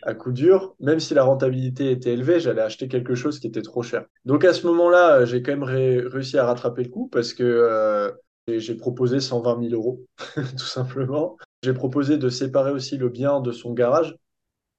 à, 0.05 0.15
coup 0.15 0.33
dur. 0.33 0.75
Même 0.81 1.01
si 1.01 1.15
la 1.15 1.25
rentabilité 1.25 1.91
était 1.91 2.13
élevée, 2.13 2.41
j'allais 2.41 2.63
acheter 2.63 2.89
quelque 2.89 3.15
chose 3.15 3.39
qui 3.39 3.47
était 3.47 3.63
trop 3.63 3.83
cher. 3.83 4.05
Donc 4.25 4.45
à 4.45 4.53
ce 4.53 4.67
moment-là, 4.67 5.21
euh, 5.21 5.27
j'ai 5.27 5.43
quand 5.43 5.53
même 5.53 5.63
ré- 5.63 6.01
réussi 6.01 6.39
à 6.39 6.47
rattraper 6.47 6.85
le 6.85 6.91
coup 6.91 7.09
parce 7.09 7.33
que 7.33 7.43
euh, 7.43 8.11
j'ai 8.49 8.75
proposé 8.75 9.21
120 9.21 9.61
000 9.69 9.75
euros, 9.75 10.05
tout 10.37 10.59
simplement. 10.59 11.37
J'ai 11.63 11.73
proposé 11.73 12.19
de 12.19 12.29
séparer 12.29 12.71
aussi 12.71 12.97
le 12.97 13.09
bien 13.09 13.41
de 13.41 13.53
son 13.53 13.73
garage 13.73 14.17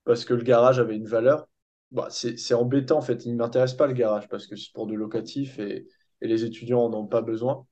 parce 0.04 0.26
que 0.26 0.34
le 0.34 0.44
garage 0.44 0.80
avait 0.80 0.96
une 0.96 1.08
valeur. 1.08 1.48
Bah, 1.92 2.08
c'est 2.10 2.54
embêtant 2.54 2.98
en 2.98 3.02
fait, 3.02 3.26
il 3.26 3.34
ne 3.34 3.38
m'intéresse 3.38 3.74
pas 3.74 3.88
le 3.88 3.94
garage 3.94 4.28
parce 4.28 4.48
que 4.48 4.56
c'est 4.56 4.74
pour 4.74 4.88
du 4.88 4.96
locatif 4.98 5.60
et, 5.60 5.88
les 6.22 6.44
étudiants 6.44 6.82
en 6.82 6.94
ont 6.94 7.06
pas 7.06 7.22
besoin. 7.22 7.68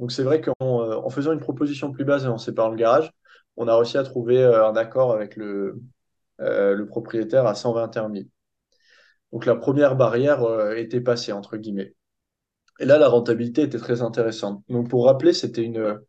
Donc 0.00 0.10
c'est 0.10 0.24
vrai 0.24 0.40
qu'en 0.40 0.82
euh, 0.82 1.08
faisant 1.10 1.32
une 1.32 1.40
proposition 1.40 1.92
plus 1.92 2.04
basse 2.04 2.24
et 2.24 2.26
en 2.26 2.38
séparant 2.38 2.70
le 2.70 2.76
garage, 2.76 3.12
on 3.56 3.68
a 3.68 3.76
réussi 3.76 3.96
à 3.96 4.02
trouver 4.02 4.42
un 4.42 4.74
accord 4.74 5.12
avec 5.12 5.36
le, 5.36 5.80
euh, 6.40 6.74
le 6.74 6.86
propriétaire 6.86 7.46
à 7.46 7.54
121 7.54 8.10
000. 8.10 8.26
Donc 9.32 9.46
la 9.46 9.56
première 9.56 9.96
barrière 9.96 10.42
euh, 10.44 10.74
était 10.74 11.00
passée, 11.00 11.32
entre 11.32 11.56
guillemets. 11.56 11.94
Et 12.80 12.84
là, 12.84 12.98
la 12.98 13.08
rentabilité 13.08 13.62
était 13.62 13.78
très 13.78 14.02
intéressante. 14.02 14.64
Donc 14.68 14.88
pour 14.90 15.06
rappeler, 15.06 15.32
c'était 15.32 15.62
une, 15.62 16.00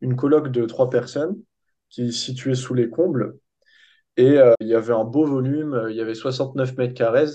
une 0.00 0.16
coloc 0.16 0.48
de 0.48 0.64
trois 0.66 0.90
personnes 0.90 1.36
qui 1.88 2.12
située 2.12 2.54
sous 2.54 2.74
les 2.74 2.90
combles. 2.90 3.38
Et 4.16 4.38
euh, 4.38 4.54
il 4.60 4.68
y 4.68 4.74
avait 4.74 4.92
un 4.94 5.04
beau 5.04 5.24
volume, 5.24 5.74
euh, 5.74 5.90
il 5.90 5.96
y 5.96 6.00
avait 6.00 6.14
69 6.14 6.76
mètres 6.76 6.94
carrés. 6.94 7.26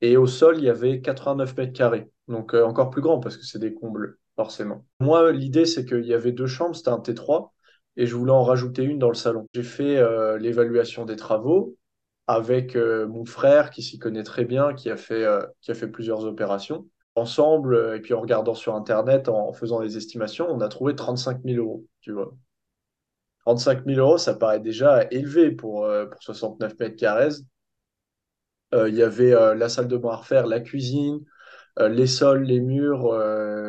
Et 0.00 0.16
au 0.16 0.26
sol, 0.26 0.58
il 0.58 0.64
y 0.64 0.70
avait 0.70 1.00
89 1.00 1.56
mètres 1.56 1.72
carrés. 1.72 2.10
Donc 2.28 2.54
euh, 2.54 2.64
encore 2.64 2.90
plus 2.90 3.02
grand 3.02 3.20
parce 3.20 3.36
que 3.36 3.44
c'est 3.44 3.58
des 3.58 3.74
combles, 3.74 4.18
forcément. 4.36 4.86
Moi, 5.00 5.32
l'idée, 5.32 5.66
c'est 5.66 5.84
qu'il 5.84 6.04
y 6.04 6.14
avait 6.14 6.32
deux 6.32 6.46
chambres, 6.46 6.74
c'était 6.76 6.90
un 6.90 6.98
T3. 6.98 7.52
Et 7.96 8.06
je 8.06 8.14
voulais 8.16 8.32
en 8.32 8.42
rajouter 8.42 8.82
une 8.82 8.98
dans 8.98 9.08
le 9.08 9.14
salon. 9.14 9.46
J'ai 9.54 9.62
fait 9.62 9.96
euh, 9.98 10.38
l'évaluation 10.38 11.04
des 11.04 11.16
travaux 11.16 11.76
avec 12.26 12.76
euh, 12.76 13.06
mon 13.06 13.24
frère 13.24 13.70
qui 13.70 13.82
s'y 13.82 13.98
connaît 13.98 14.22
très 14.22 14.44
bien, 14.44 14.74
qui 14.74 14.90
a 14.90 14.96
fait, 14.96 15.24
euh, 15.24 15.42
qui 15.60 15.70
a 15.70 15.74
fait 15.74 15.88
plusieurs 15.88 16.24
opérations. 16.24 16.88
Ensemble, 17.16 17.74
euh, 17.74 17.96
et 17.96 18.00
puis 18.00 18.14
en 18.14 18.20
regardant 18.20 18.54
sur 18.54 18.74
Internet, 18.74 19.28
en, 19.28 19.52
faisant 19.52 19.80
des 19.80 19.96
estimations, 19.96 20.48
on 20.50 20.60
a 20.60 20.68
trouvé 20.68 20.94
35 20.94 21.42
000 21.44 21.58
euros, 21.58 21.86
tu 22.00 22.12
vois. 22.12 22.34
35 23.44 23.84
000 23.84 24.00
euros, 24.00 24.18
ça 24.18 24.34
paraît 24.34 24.60
déjà 24.60 25.06
élevé 25.10 25.50
pour, 25.50 25.86
pour 26.10 26.22
69 26.22 26.78
mètres 26.78 26.96
carrés. 26.96 27.28
Il 28.72 28.94
y 28.94 29.02
avait 29.02 29.32
la 29.54 29.68
salle 29.68 29.86
de 29.86 29.98
bain 29.98 30.12
à 30.12 30.16
refaire, 30.16 30.46
la 30.46 30.60
cuisine, 30.60 31.20
les 31.78 32.06
sols, 32.06 32.44
les 32.44 32.60
murs, 32.60 33.14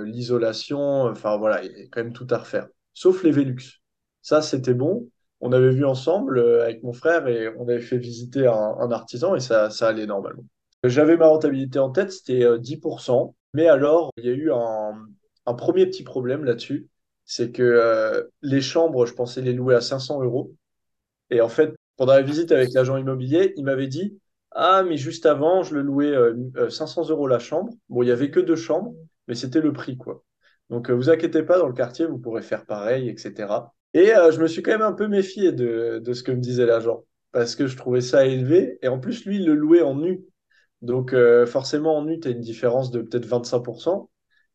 l'isolation, 0.06 1.04
enfin 1.04 1.36
voilà, 1.38 1.64
il 1.64 1.78
y 1.78 1.82
a 1.84 1.88
quand 1.92 2.02
même 2.02 2.14
tout 2.14 2.28
à 2.30 2.38
refaire. 2.38 2.70
Sauf 2.94 3.22
les 3.24 3.32
Velux. 3.32 3.82
Ça, 4.22 4.42
c'était 4.42 4.74
bon. 4.74 5.10
On 5.46 5.52
avait 5.52 5.70
vu 5.70 5.86
ensemble 5.86 6.40
euh, 6.40 6.64
avec 6.64 6.82
mon 6.82 6.92
frère 6.92 7.28
et 7.28 7.48
on 7.60 7.70
avait 7.70 7.80
fait 7.80 8.00
visiter 8.00 8.48
un, 8.48 8.92
artisan 8.92 9.36
et 9.36 9.40
ça, 9.40 9.70
allait 9.82 10.08
normalement. 10.08 10.44
J'avais 10.84 11.18
ma 11.18 11.28
rentabilité 11.28 11.78
en 11.78 11.92
tête, 11.92 12.12
c'était 12.12 12.44
euh, 12.44 12.58
10%. 12.58 13.36
Mais 13.54 13.68
alors, 13.68 14.12
il 14.18 14.26
y 14.26 14.30
a 14.30 14.34
eu 14.34 14.52
un, 14.52 15.54
premier 15.54 15.86
petit 15.86 16.02
problème 16.04 16.46
là-dessus. 16.46 16.90
C'est 17.26 17.52
que 17.52 17.62
euh, 17.62 18.24
les 18.42 18.60
chambres, 18.60 19.06
je 19.06 19.14
pensais 19.14 19.42
les 19.42 19.54
louer 19.54 19.76
à 19.76 19.82
500 19.82 20.24
euros. 20.24 20.52
Et 21.30 21.42
en 21.42 21.48
fait, 21.48 21.76
pendant 21.96 22.14
la 22.14 22.24
visite 22.24 22.52
avec 22.52 22.74
l'agent 22.74 22.98
immobilier, 22.98 23.54
il 23.56 23.66
m'avait 23.66 23.88
dit, 23.88 24.20
Ah, 24.52 24.82
mais 24.82 24.98
juste 24.98 25.28
avant, 25.28 25.62
je 25.62 25.76
le 25.76 25.84
louais 25.84 26.08
euh, 26.08 26.36
euh, 26.58 26.70
500 26.72 27.10
euros 27.10 27.28
la 27.28 27.40
chambre. 27.40 27.72
Bon, 27.90 28.02
il 28.02 28.10
y 28.10 28.12
avait 28.12 28.32
que 28.32 28.40
deux 28.40 28.56
chambres, 28.56 28.96
mais 29.28 29.36
c'était 29.36 29.62
le 29.62 29.74
prix, 29.74 29.96
quoi. 29.96 30.24
Donc, 30.72 30.90
euh, 30.90 30.94
vous 30.94 31.12
inquiétez 31.12 31.44
pas, 31.44 31.60
dans 31.60 31.68
le 31.68 31.74
quartier, 31.74 32.08
vous 32.08 32.18
pourrez 32.18 32.42
faire 32.42 32.66
pareil, 32.66 33.10
etc. 33.10 33.75
Et 33.96 34.14
euh, 34.14 34.30
je 34.30 34.42
me 34.42 34.48
suis 34.48 34.62
quand 34.62 34.72
même 34.72 34.82
un 34.82 34.92
peu 34.92 35.08
méfié 35.08 35.54
de, 35.54 36.02
ce 36.14 36.22
que 36.22 36.34
me 36.34 36.42
disait 36.42 36.66
l'agent, 36.66 37.06
parce 37.32 37.56
que 37.56 37.66
je 37.66 37.78
trouvais 37.78 38.02
ça 38.02 38.26
élevé. 38.26 38.78
Et 38.82 38.90
en 38.90 39.00
plus, 39.00 39.26
lui, 39.26 39.38
il 39.38 39.46
le 39.46 39.56
louait 39.56 39.82
en 39.82 39.96
nu. 39.96 40.26
Donc 40.82 41.14
euh, 41.14 41.46
forcément, 41.46 41.98
en 41.98 42.04
nu, 42.04 42.20
tu 42.20 42.28
as 42.28 42.32
une 42.32 42.42
différence 42.42 42.92
de 42.92 43.02
peut-être 43.02 43.26
25%. 43.26 44.10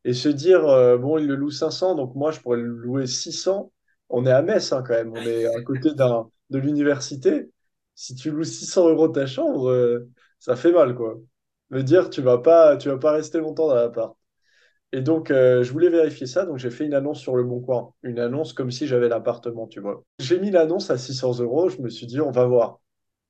Et 0.04 0.12
se 0.12 0.28
dire, 0.28 0.68
euh, 0.68 0.99
bon, 0.99 1.16
il 1.16 1.26
le 1.26 1.37
loue 1.37 1.50
500, 1.50 1.94
donc 1.94 2.14
moi, 2.14 2.32
je 2.32 2.40
pourrais 2.40 2.59
le 2.59 2.64
louer 2.66 3.06
600. 3.06 3.73
On 4.11 4.26
est 4.26 4.30
à 4.30 4.42
Metz 4.42 4.73
hein, 4.73 4.85
quand 4.87 4.94
même, 4.94 5.12
on 5.12 5.26
est 5.26 5.47
à 5.47 5.62
côté 5.62 5.90
de 5.94 6.59
l'université. 6.59 7.50
Si 7.94 8.14
tu 8.14 8.30
loues 8.30 8.44
600 8.44 8.90
euros 8.90 9.09
ta 9.09 9.26
chambre, 9.26 10.04
ça 10.38 10.54
fait 10.56 10.73
mal, 10.73 10.94
quoi. 10.94 11.18
Me 11.70 11.82
dire, 11.82 12.11
tu 12.11 12.20
vas 12.20 12.38
pas, 12.38 12.76
tu 12.76 12.88
vas 12.90 12.99
pas 12.99 13.12
rester 13.12 13.38
longtemps 13.38 13.68
dans 13.68 13.75
l'appart. 13.75 14.16
Et 14.92 15.02
donc, 15.02 15.30
euh, 15.30 15.62
je 15.62 15.73
voulais 15.73 15.88
vérifier 15.88 16.26
ça, 16.26 16.44
donc 16.44 16.59
j'ai 16.59 16.70
fait 16.70 16.85
une 16.85 16.94
annonce 16.94 17.20
sur 17.20 17.37
le 17.37 17.44
Bon 17.44 17.61
Coin. 17.61 17.92
Une 18.02 18.18
annonce 18.18 18.52
comme 18.52 18.70
si 18.70 18.87
j'avais 18.87 19.09
l'appartement, 19.09 19.68
tu 19.68 19.80
vois. 19.80 20.02
J'ai 20.18 20.40
mis 20.40 20.50
l'annonce 20.50 20.90
à 20.90 20.99
600 20.99 21.38
euros, 21.40 21.68
je 21.68 21.80
me 21.80 21.88
suis 21.88 22.06
dit, 22.06 22.20
on 22.20 22.32
va 22.32 22.44
voir. 22.47 22.80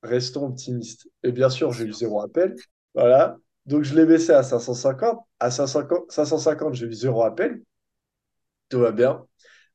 Restons 0.02 0.46
optimistes. 0.46 1.08
Et 1.22 1.32
bien 1.32 1.50
sûr, 1.50 1.72
j'ai 1.72 1.84
eu 1.84 1.92
zéro 1.92 2.22
appel. 2.22 2.56
Voilà. 2.94 3.36
Donc, 3.66 3.84
je 3.84 3.94
l'ai 3.94 4.06
baissé 4.06 4.32
à 4.32 4.42
550. 4.42 5.20
À 5.38 5.50
550, 5.50 6.10
550 6.10 6.74
j'ai 6.74 6.86
eu 6.86 6.92
zéro 6.94 7.22
appel. 7.22 7.60
Tout 8.70 8.78
va 8.80 8.92
bien. 8.92 9.26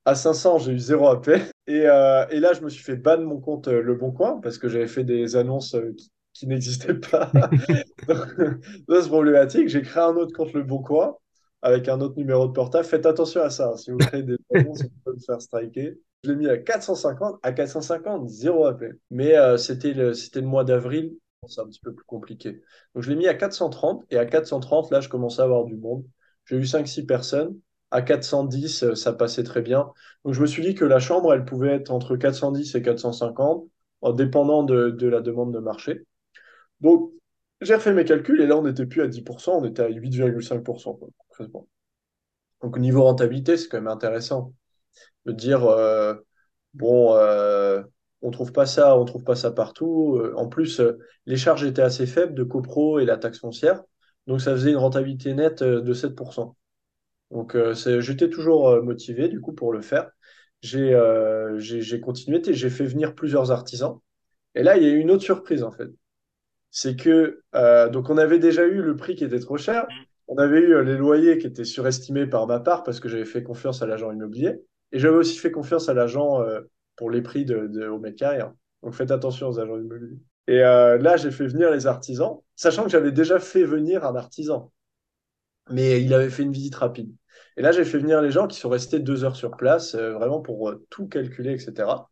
À 0.05 0.15
500, 0.15 0.59
j'ai 0.59 0.71
eu 0.71 0.79
zéro 0.79 1.07
appel. 1.07 1.43
Et, 1.67 1.87
euh, 1.87 2.25
et 2.29 2.39
là, 2.39 2.53
je 2.53 2.61
me 2.61 2.69
suis 2.69 2.83
fait 2.83 2.95
ban 2.95 3.19
mon 3.21 3.39
compte 3.39 3.67
euh, 3.67 3.81
Le 3.81 3.95
Bon 3.95 4.11
Coin 4.11 4.39
parce 4.41 4.57
que 4.57 4.67
j'avais 4.69 4.87
fait 4.87 5.03
des 5.03 5.35
annonces 5.35 5.75
qui, 5.97 6.11
qui 6.33 6.47
n'existaient 6.47 6.95
pas. 6.95 7.31
Donc, 8.07 8.17
ça, 8.89 9.01
c'est 9.01 9.07
problématique. 9.07 9.69
J'ai 9.69 9.83
créé 9.83 10.03
un 10.03 10.15
autre 10.15 10.33
compte 10.33 10.53
Le 10.53 10.63
Bon 10.63 10.81
Coin 10.81 11.15
avec 11.65 11.89
un 11.89 11.99
autre 12.01 12.17
numéro 12.17 12.47
de 12.47 12.53
portable. 12.53 12.85
Faites 12.85 13.05
attention 13.05 13.41
à 13.41 13.49
ça. 13.49 13.69
hein. 13.73 13.77
Si 13.77 13.91
vous 13.91 14.01
créez 14.01 14.23
des 14.23 14.37
annonces, 14.55 14.83
vous 14.83 14.89
pouvez 15.03 15.15
me 15.17 15.21
faire 15.21 15.41
striker. 15.41 15.99
Je 16.23 16.31
l'ai 16.31 16.35
mis 16.37 16.47
à 16.49 16.57
450. 16.57 17.39
À 17.43 17.51
450, 17.53 18.29
zéro 18.29 18.65
appel. 18.65 18.97
Mais 19.11 19.37
euh, 19.37 19.57
c'était 19.57 19.93
le, 19.93 20.11
le 20.35 20.41
mois 20.41 20.63
d'avril. 20.63 21.15
C'est 21.47 21.61
un 21.61 21.67
petit 21.67 21.79
peu 21.81 21.93
plus 21.93 22.05
compliqué. 22.05 22.61
Donc, 22.95 23.03
je 23.03 23.09
l'ai 23.09 23.15
mis 23.15 23.27
à 23.27 23.35
430. 23.35 24.03
Et 24.09 24.17
à 24.17 24.25
430, 24.25 24.91
là, 24.91 25.01
je 25.01 25.09
commençais 25.09 25.41
à 25.41 25.45
avoir 25.45 25.65
du 25.65 25.75
monde. 25.75 26.05
J'ai 26.45 26.57
eu 26.57 26.65
5-6 26.65 27.05
personnes. 27.05 27.59
À 27.91 28.01
410, 28.01 28.83
euh, 28.83 28.95
ça 28.95 29.13
passait 29.13 29.43
très 29.43 29.61
bien. 29.61 29.91
Donc, 30.23 30.33
je 30.33 30.41
me 30.41 30.47
suis 30.47 30.63
dit 30.63 30.75
que 30.75 30.85
la 30.85 30.99
chambre, 30.99 31.33
elle 31.33 31.45
pouvait 31.45 31.73
être 31.75 31.91
entre 31.91 32.15
410 32.17 32.75
et 32.75 32.81
450, 32.81 33.67
en 34.01 34.13
dépendant 34.13 34.63
de, 34.63 34.89
de 34.89 35.07
la 35.07 35.21
demande 35.21 35.53
de 35.53 35.59
marché. 35.59 36.05
Donc, 36.81 37.11
j'ai 37.65 37.75
refait 37.75 37.93
mes 37.93 38.05
calculs 38.05 38.41
et 38.41 38.47
là, 38.47 38.57
on 38.57 38.63
n'était 38.63 38.85
plus 38.85 39.01
à 39.01 39.07
10%, 39.07 39.59
on 39.59 39.65
était 39.65 39.83
à 39.83 39.89
8,5%, 39.89 40.93
quoi, 40.95 41.09
concrètement. 41.17 41.67
Donc, 42.61 42.77
au 42.77 42.79
niveau 42.79 43.03
rentabilité, 43.03 43.57
c'est 43.57 43.67
quand 43.69 43.77
même 43.77 43.87
intéressant 43.87 44.53
de 45.25 45.31
dire, 45.33 45.65
euh, 45.65 46.15
bon, 46.73 47.15
euh, 47.15 47.83
on 48.21 48.31
trouve 48.31 48.51
pas 48.53 48.65
ça, 48.65 48.97
on 48.97 49.05
trouve 49.05 49.23
pas 49.23 49.35
ça 49.35 49.51
partout. 49.51 50.17
Euh, 50.19 50.33
En 50.37 50.47
plus, 50.49 50.79
euh, 50.79 50.99
les 51.25 51.37
charges 51.37 51.63
étaient 51.65 51.81
assez 51.81 52.07
faibles 52.07 52.35
de 52.35 52.43
copro 52.43 52.99
et 52.99 53.05
la 53.05 53.17
taxe 53.17 53.39
foncière, 53.39 53.83
donc 54.27 54.41
ça 54.41 54.53
faisait 54.53 54.71
une 54.71 54.77
rentabilité 54.77 55.33
nette 55.33 55.63
de 55.63 55.93
7%. 55.93 56.57
Donc, 57.31 57.57
j'étais 57.99 58.29
toujours 58.29 58.81
motivé, 58.83 59.27
du 59.29 59.41
coup, 59.41 59.53
pour 59.53 59.73
le 59.73 59.81
faire. 59.81 60.09
J'ai 60.61 60.91
continué, 62.01 62.41
j'ai 62.53 62.69
fait 62.69 62.85
venir 62.85 63.15
plusieurs 63.15 63.51
artisans. 63.51 63.99
Et 64.55 64.63
là, 64.63 64.77
il 64.77 64.83
y 64.83 64.87
a 64.87 64.89
eu 64.89 64.99
une 64.99 65.11
autre 65.11 65.23
surprise, 65.23 65.63
en 65.63 65.71
fait 65.71 65.89
c'est 66.77 66.97
que 66.97 67.41
euh, 67.55 67.89
donc 67.89 68.09
on 68.09 68.17
avait 68.17 68.39
déjà 68.39 68.65
eu 68.65 68.81
le 68.81 68.97
prix 68.97 69.15
qui 69.15 69.23
était 69.23 69.39
trop 69.39 69.57
cher, 69.57 69.87
on 70.27 70.37
avait 70.37 70.59
eu 70.59 70.73
euh, 70.75 70.83
les 70.83 70.97
loyers 70.97 71.37
qui 71.37 71.47
étaient 71.47 71.63
surestimés 71.63 72.27
par 72.27 72.47
ma 72.47 72.59
part 72.59 72.83
parce 72.83 72.99
que 72.99 73.07
j'avais 73.09 73.25
fait 73.25 73.43
confiance 73.43 73.81
à 73.81 73.85
l'agent 73.87 74.11
immobilier 74.11 74.61
et 74.91 74.99
j'avais 74.99 75.15
aussi 75.15 75.37
fait 75.37 75.51
confiance 75.51 75.87
à 75.89 75.93
l'agent 75.93 76.41
euh, 76.41 76.61
pour 76.97 77.09
les 77.11 77.21
prix 77.21 77.45
de, 77.45 77.67
de, 77.67 77.87
au 77.87 77.99
mètre 77.99 78.17
carré. 78.17 78.41
hein. 78.41 78.55
Donc 78.83 78.93
faites 78.93 79.11
attention 79.11 79.47
aux 79.47 79.59
agents 79.59 79.77
immobiliers. 79.77 80.19
Et 80.47 80.61
euh, 80.63 80.97
là, 80.99 81.17
j'ai 81.17 81.31
fait 81.31 81.47
venir 81.47 81.71
les 81.71 81.87
artisans, 81.87 82.39
sachant 82.55 82.83
que 82.83 82.89
j'avais 82.89 83.11
déjà 83.11 83.39
fait 83.39 83.63
venir 83.63 84.05
un 84.05 84.15
artisan, 84.15 84.71
mais 85.69 86.01
il 86.03 86.13
avait 86.13 86.29
fait 86.29 86.43
une 86.43 86.51
visite 86.51 86.75
rapide. 86.75 87.13
Et 87.57 87.61
là, 87.61 87.71
j'ai 87.71 87.85
fait 87.85 87.99
venir 87.99 88.21
les 88.21 88.31
gens 88.31 88.47
qui 88.47 88.59
sont 88.59 88.69
restés 88.69 88.99
deux 88.99 89.23
heures 89.23 89.35
sur 89.35 89.55
place, 89.57 89.95
vraiment 89.95 90.41
pour 90.41 90.73
tout 90.89 91.07
calculer, 91.07 91.53
etc. 91.53 92.09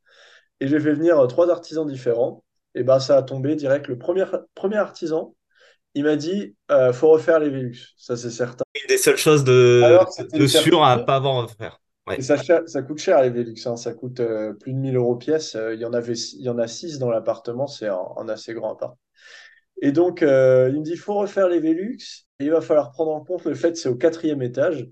Et 0.60 0.68
j'ai 0.68 0.80
fait 0.80 0.94
venir 0.94 1.28
trois 1.28 1.50
artisans 1.52 1.88
différents. 1.88 2.44
Et 2.76 2.84
ben, 2.84 3.00
ça 3.00 3.18
a 3.18 3.24
tombé 3.24 3.56
direct. 3.56 3.88
Le 3.88 3.98
premier, 3.98 4.26
premier 4.56 4.78
artisan, 4.78 5.36
il 5.94 6.04
m'a 6.06 6.16
dit, 6.16 6.56
euh, 6.72 6.92
faut 6.92 7.10
refaire 7.12 7.40
les 7.40 7.50
Velux. 7.50 7.78
Ça, 7.98 8.18
c'est 8.18 8.32
certain. 8.32 8.64
Une 8.82 8.88
des 8.88 8.98
seules 8.98 9.18
choses 9.18 9.44
de, 9.44 10.00
de 10.38 10.48
sûr 10.48 10.84
à 10.84 10.98
pas 11.06 11.18
avoir 11.18 11.44
à 11.44 11.48
faire. 11.48 11.80
Et 12.10 12.16
Ouais. 12.16 12.22
ça, 12.22 12.82
coûte 12.82 12.98
cher, 12.98 13.22
les 13.22 13.30
Velux. 13.30 13.56
hein. 13.66 13.76
Ça 13.78 13.94
coûte 13.94 14.20
euh, 14.20 14.54
plus 14.54 14.74
de 14.74 14.78
1000 14.78 14.96
euros 14.98 15.16
pièce. 15.16 15.56
Euh, 15.56 15.74
Il 15.74 15.80
y 15.80 15.86
en 15.86 15.94
avait, 15.94 16.14
il 16.16 16.42
y 16.42 16.50
en 16.50 16.58
a 16.58 16.68
six 16.68 17.00
dans 17.00 17.10
l'appartement. 17.10 17.68
C'est 17.68 17.88
un, 17.88 18.02
un 18.18 18.28
assez 18.28 18.54
grand 18.54 18.74
appart. 18.74 18.98
Et 19.82 19.92
donc, 19.92 20.22
euh, 20.24 20.70
il 20.74 20.80
me 20.80 20.84
dit, 20.84 20.92
il 20.92 20.98
faut 20.98 21.14
refaire 21.16 21.48
les 21.50 21.60
Velux. 21.60 21.98
Et 22.40 22.46
il 22.46 22.52
va 22.52 22.62
falloir 22.62 22.92
prendre 22.92 23.12
en 23.12 23.24
compte 23.24 23.46
le 23.46 23.54
fait 23.56 23.72
que 23.74 23.78
c'est 23.78 23.90
au 23.90 23.96
quatrième 23.96 24.42
étage. 24.42 24.88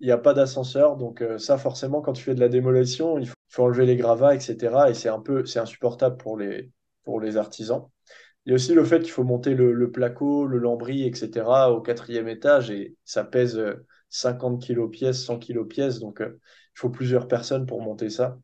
Il 0.00 0.06
n'y 0.06 0.12
a 0.12 0.18
pas 0.18 0.34
d'ascenseur. 0.34 0.96
Donc, 0.96 1.24
ça, 1.38 1.58
forcément, 1.58 2.02
quand 2.02 2.12
tu 2.12 2.22
fais 2.24 2.34
de 2.34 2.40
la 2.40 2.48
démolition, 2.48 3.18
il 3.18 3.28
faut, 3.28 3.34
faut 3.48 3.62
enlever 3.64 3.86
les 3.86 3.96
gravats, 3.96 4.34
etc. 4.34 4.90
Et 4.90 4.94
c'est 4.94 5.08
un 5.08 5.20
peu, 5.20 5.46
c'est 5.46 5.60
insupportable 5.60 6.16
pour 6.18 6.36
les, 6.38 6.70
pour 7.04 7.20
les 7.20 7.36
artisans. 7.36 7.88
Il 8.46 8.50
y 8.50 8.52
a 8.52 8.56
aussi 8.56 8.74
le 8.74 8.84
fait 8.84 9.00
qu'il 9.02 9.12
faut 9.12 9.24
monter 9.24 9.54
le, 9.54 9.72
le 9.72 9.90
placo, 9.92 10.46
le 10.46 10.58
lambris, 10.58 11.04
etc. 11.04 11.72
au 11.72 11.80
quatrième 11.82 12.28
étage 12.28 12.70
et 12.70 12.96
ça 13.04 13.24
pèse 13.24 13.58
euh, 13.58 13.86
50 14.10 14.62
kilos 14.62 14.90
pièce, 14.90 15.24
100 15.24 15.38
kilos 15.38 15.68
pièce. 15.68 16.00
Donc, 16.00 16.20
euh, 16.22 16.40
il 16.76 16.80
faut 16.80 16.90
plusieurs 16.90 17.28
personnes 17.28 17.66
pour 17.66 17.82
monter 17.82 18.10
ça. 18.10 18.38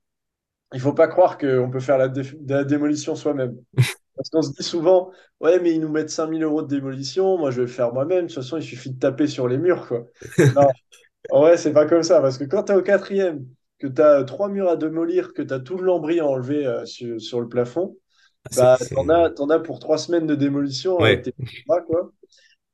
Il 0.72 0.80
faut 0.80 0.92
pas 0.94 1.08
croire 1.08 1.38
qu'on 1.38 1.70
peut 1.70 1.80
faire 1.80 1.98
la, 1.98 2.08
dé- 2.08 2.22
de 2.40 2.54
la 2.54 2.64
démolition 2.64 3.14
soi-même. 3.16 3.56
Parce 4.16 4.30
qu'on 4.30 4.42
se 4.42 4.52
dit 4.52 4.62
souvent, 4.64 5.12
ouais, 5.40 5.60
mais 5.60 5.72
ils 5.74 5.80
nous 5.80 5.88
mettent 5.90 6.10
5000 6.10 6.42
euros 6.44 6.62
de 6.62 6.68
démolition, 6.68 7.38
moi 7.38 7.50
je 7.50 7.58
vais 7.58 7.62
le 7.66 7.68
faire 7.72 7.92
moi-même. 7.94 8.22
De 8.24 8.26
toute 8.28 8.36
façon, 8.36 8.58
il 8.58 8.62
suffit 8.64 8.90
de 8.92 8.98
taper 8.98 9.26
sur 9.28 9.48
les 9.48 9.58
murs, 9.58 9.88
quoi. 9.88 10.06
Non, 10.56 10.68
en 11.30 11.40
vrai, 11.42 11.56
c'est 11.58 11.72
pas 11.72 11.86
comme 11.86 12.02
ça. 12.02 12.20
Parce 12.20 12.38
que 12.38 12.44
quand 12.44 12.64
tu 12.64 12.72
es 12.72 12.76
au 12.76 12.82
quatrième, 12.82 13.46
que 13.78 13.86
tu 13.88 14.02
as 14.02 14.24
trois 14.24 14.48
murs 14.48 14.68
à 14.70 14.76
démolir, 14.76 15.34
que 15.34 15.42
tu 15.42 15.54
as 15.54 15.60
tout 15.60 15.76
le 15.78 15.84
lambris 15.84 16.20
à 16.20 16.26
enlever 16.26 16.66
euh, 16.66 16.86
sur, 16.86 17.20
sur 17.20 17.40
le 17.40 17.48
plafond, 17.48 17.96
bah, 18.56 18.78
t'en 19.36 19.48
as, 19.50 19.60
pour 19.60 19.78
trois 19.80 19.98
semaines 19.98 20.26
de 20.26 20.34
démolition 20.34 21.02
avec 21.04 21.22
Ouais. 21.22 21.22
tes 21.22 21.34
bras, 21.66 21.80
quoi. 21.82 22.12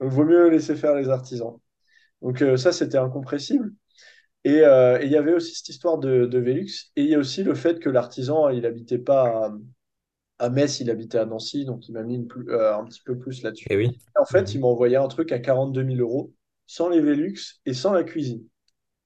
Donc, 0.00 0.12
vaut 0.12 0.25
mieux 0.25 0.49
laisser 0.50 0.76
faire 0.76 0.94
les 0.96 1.08
artisans. 1.11 1.58
Donc, 2.23 2.42
euh, 2.42 2.56
ça, 2.56 2.73
c'était 2.73 2.99
incompressible. 2.99 3.73
Et 4.44 4.61
euh, 4.62 5.00
et 5.00 5.06
il 5.06 5.12
y 5.12 5.16
avait 5.16 5.35
aussi 5.35 5.54
cette 5.54 5.70
histoire 5.70 5.99
de, 5.99 6.26
de 6.26 6.38
Velux. 6.38 6.66
Et 6.96 7.02
il 7.04 7.08
y 7.11 7.14
a 7.14 7.18
aussi 7.18 7.44
le 7.44 7.54
fait 7.54 7.80
que 7.80 7.90
l'artisan, 7.90 8.49
il 8.50 8.66
habitait 8.66 8.99
pas 8.99 9.49
à, 10.38 10.46
à 10.46 10.50
Metz, 10.50 10.80
il 10.80 10.90
habitait 10.90 11.18
à 11.18 11.26
Nancy. 11.26 11.64
Donc, 11.64 11.88
il 11.88 11.92
m'a 11.92 12.02
mis 12.02 12.16
une 12.16 12.26
plus- 12.28 12.50
euh, 12.50 12.76
un 12.76 12.85
petit 12.85 13.02
peu 13.04 13.18
plus 13.18 13.42
là-dessus. 13.42 13.66
Eh 13.70 13.76
oui. 13.76 13.99
Et 14.16 14.20
en 14.20 14.25
fait, 14.26 14.54
il 14.54 14.58
Mhm. 14.58 14.62
m'a 14.62 14.68
envoyé 14.68 14.96
un 14.96 15.08
truc 15.08 15.32
à 15.32 15.38
42 15.38 15.85
000 15.85 16.00
euros, 16.00 16.32
sans 16.66 16.88
les 16.88 17.00
Velux 17.00 17.35
et 17.66 17.75
sans 17.75 17.92
la 17.92 18.04
cuisine. 18.04 18.44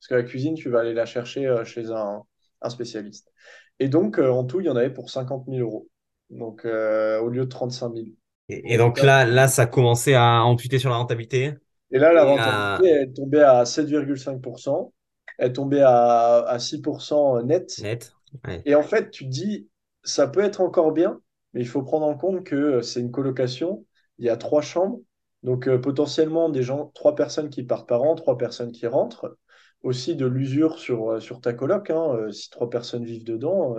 Parce 0.00 0.08
que 0.08 0.14
la 0.16 0.22
cuisine, 0.24 0.54
tu 0.54 0.70
vas 0.70 0.80
aller 0.80 0.94
la 0.94 1.06
chercher 1.06 1.54
chez 1.64 1.86
un, 1.90 2.22
un 2.62 2.70
spécialiste. 2.70 3.32
Et 3.80 3.88
donc, 3.88 4.18
en 4.18 4.44
tout, 4.44 4.60
il 4.60 4.66
y 4.66 4.70
en 4.70 4.76
avait 4.76 4.90
pour 4.92 5.10
50 5.10 5.48
000 5.48 5.60
euros. 5.60 5.88
Donc, 6.30 6.64
euh, 6.64 7.20
au 7.20 7.28
lieu 7.28 7.44
de 7.44 7.48
35 7.48 7.90
000. 7.90 8.16
Et, 8.48 8.74
et 8.74 8.76
Donc, 8.76 8.96
donc 8.96 9.02
là, 9.02 9.24
là, 9.24 9.48
ça 9.48 9.66
commençait 9.66 10.14
à 10.14 10.42
amputer 10.44 10.78
sur 10.78 10.90
la 10.90 10.96
rentabilité 10.96 11.54
Et 11.90 11.98
là, 11.98 12.12
la 12.12 12.24
rentabilité, 12.24 12.92
à 12.92 13.02
elle 13.02 13.12
tombait 13.12 13.42
à 13.42 13.64
7,5%. 13.64 14.92
Elle 15.38 15.52
tombait 15.52 15.80
à, 15.82 16.38
à 16.38 16.58
6% 16.58 17.42
net. 17.42 17.70
net. 17.78 18.12
Ouais. 18.46 18.62
Et 18.64 18.74
en 18.74 18.82
fait, 18.82 19.10
tu 19.10 19.24
te 19.24 19.30
dis, 19.30 19.68
ça 20.04 20.28
peut 20.28 20.40
être 20.40 20.60
encore 20.60 20.92
bien, 20.92 21.20
mais 21.54 21.60
il 21.60 21.68
faut 21.68 21.82
prendre 21.82 22.06
en 22.06 22.16
compte 22.16 22.44
que 22.44 22.56
euh, 22.56 22.82
c'est 22.82 23.00
une 23.00 23.10
colocation. 23.10 23.84
Il 24.18 24.26
y 24.26 24.30
a 24.30 24.36
trois 24.36 24.62
chambres. 24.62 25.00
Donc, 25.42 25.66
euh, 25.68 25.78
potentiellement, 25.78 26.48
des 26.50 26.62
gens, 26.62 26.86
trois 26.94 27.14
personnes 27.14 27.50
qui 27.50 27.62
partent 27.62 27.88
par 27.88 28.02
an, 28.02 28.14
trois 28.14 28.36
personnes 28.38 28.72
qui 28.72 28.86
rentrent. 28.86 29.36
Aussi 29.82 30.14
de 30.14 30.26
l'usure 30.26 30.78
sur, 30.78 31.22
sur 31.22 31.40
ta 31.40 31.54
coloc, 31.54 31.88
hein, 31.88 32.14
euh, 32.14 32.30
si 32.32 32.50
trois 32.50 32.68
personnes 32.68 33.04
vivent 33.04 33.24
dedans. 33.24 33.76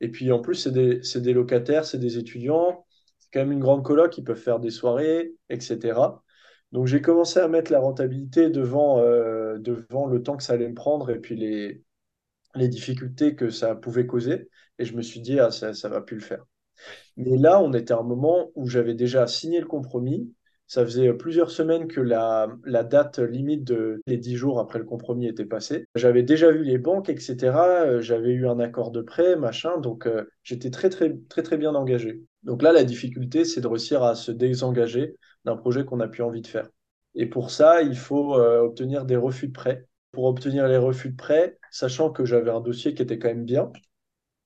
Et 0.00 0.08
puis, 0.10 0.30
en 0.32 0.40
plus, 0.40 0.54
c'est 0.56 0.72
des, 0.72 1.02
c'est 1.02 1.20
des 1.22 1.32
locataires, 1.32 1.84
c'est 1.84 1.98
des 1.98 2.18
étudiants. 2.18 2.86
C'est 3.18 3.28
quand 3.32 3.40
même 3.40 3.52
une 3.52 3.60
grande 3.60 3.84
coloc, 3.84 4.16
ils 4.18 4.24
peuvent 4.24 4.36
faire 4.40 4.60
des 4.60 4.70
soirées, 4.70 5.34
etc. 5.50 6.22
Donc, 6.72 6.86
j'ai 6.86 7.00
commencé 7.02 7.40
à 7.40 7.48
mettre 7.48 7.72
la 7.72 7.80
rentabilité 7.80 8.50
devant, 8.50 9.00
euh, 9.00 9.58
devant 9.58 10.06
le 10.06 10.22
temps 10.22 10.36
que 10.36 10.42
ça 10.42 10.54
allait 10.54 10.68
me 10.68 10.74
prendre 10.74 11.10
et 11.10 11.18
puis 11.20 11.36
les, 11.36 11.82
les 12.54 12.68
difficultés 12.68 13.34
que 13.36 13.50
ça 13.50 13.74
pouvait 13.74 14.06
causer. 14.06 14.48
Et 14.78 14.84
je 14.84 14.94
me 14.96 15.02
suis 15.02 15.20
dit, 15.20 15.40
ah, 15.40 15.50
ça, 15.50 15.74
ça 15.74 15.88
va 15.88 16.00
plus 16.00 16.16
le 16.16 16.22
faire. 16.22 16.44
Mais 17.16 17.36
là, 17.36 17.60
on 17.62 17.72
était 17.74 17.92
à 17.94 17.98
un 17.98 18.02
moment 18.02 18.50
où 18.54 18.68
j'avais 18.68 18.94
déjà 18.94 19.26
signé 19.26 19.60
le 19.60 19.66
compromis. 19.66 20.32
Ça 20.68 20.84
faisait 20.84 21.14
plusieurs 21.14 21.50
semaines 21.50 21.88
que 21.88 22.02
la, 22.02 22.46
date 22.84 23.18
limite 23.20 23.64
de 23.64 24.02
les 24.06 24.18
10 24.18 24.36
jours 24.36 24.60
après 24.60 24.78
le 24.78 24.84
compromis 24.84 25.26
était 25.26 25.46
passée. 25.46 25.86
J'avais 25.94 26.22
déjà 26.22 26.52
vu 26.52 26.62
les 26.62 26.76
banques, 26.76 27.08
etc. 27.08 27.56
Euh, 27.86 28.00
J'avais 28.02 28.32
eu 28.32 28.46
un 28.46 28.60
accord 28.60 28.90
de 28.90 29.00
prêt, 29.00 29.34
machin. 29.36 29.78
Donc, 29.78 30.06
euh, 30.06 30.24
j'étais 30.42 30.70
très, 30.70 30.90
très, 30.90 31.16
très, 31.30 31.42
très 31.42 31.56
bien 31.56 31.74
engagé. 31.74 32.22
Donc 32.42 32.60
là, 32.62 32.72
la 32.72 32.84
difficulté, 32.84 33.46
c'est 33.46 33.62
de 33.62 33.66
réussir 33.66 34.02
à 34.02 34.14
se 34.14 34.30
désengager 34.30 35.16
d'un 35.46 35.56
projet 35.56 35.86
qu'on 35.86 35.96
n'a 35.96 36.08
plus 36.08 36.22
envie 36.22 36.42
de 36.42 36.46
faire. 36.46 36.68
Et 37.14 37.24
pour 37.24 37.50
ça, 37.50 37.80
il 37.80 37.96
faut 37.96 38.38
euh, 38.38 38.60
obtenir 38.60 39.06
des 39.06 39.16
refus 39.16 39.48
de 39.48 39.52
prêt. 39.54 39.86
Pour 40.12 40.24
obtenir 40.24 40.68
les 40.68 40.76
refus 40.76 41.08
de 41.10 41.16
prêt, 41.16 41.58
sachant 41.70 42.10
que 42.10 42.26
j'avais 42.26 42.50
un 42.50 42.60
dossier 42.60 42.92
qui 42.92 43.00
était 43.02 43.18
quand 43.18 43.28
même 43.28 43.46
bien, 43.46 43.72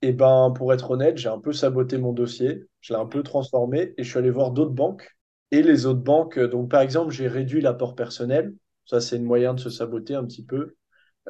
et 0.03 0.13
ben, 0.13 0.53
pour 0.55 0.73
être 0.73 0.93
honnête, 0.93 1.19
j'ai 1.19 1.29
un 1.29 1.41
peu 1.41 1.53
saboté 1.53 1.99
mon 1.99 2.13
dossier, 2.13 2.65
je 2.81 2.93
l'ai 2.95 3.01
un 3.01 3.07
peu 3.07 3.25
transformé 3.25 3.95
et 3.97 4.05
je 4.05 4.09
suis 4.09 4.19
allé 4.19 4.31
voir 4.31 4.53
d'autres 4.53 4.73
banques 4.73 5.17
Et 5.53 5.63
les 5.63 5.87
autres 5.87 6.01
banques, 6.03 6.41
donc 6.41 6.71
par 6.71 6.83
exemple, 6.83 7.13
j'ai 7.13 7.29
réduit 7.29 7.63
l'apport 7.63 7.97
personnel. 7.97 8.55
Ça, 8.87 9.01
c'est 9.01 9.17
une 9.19 9.25
moyen 9.25 9.55
de 9.55 9.61
se 9.61 9.71
saboter 9.71 10.17
un 10.17 10.25
petit 10.27 10.45
peu. 10.45 10.77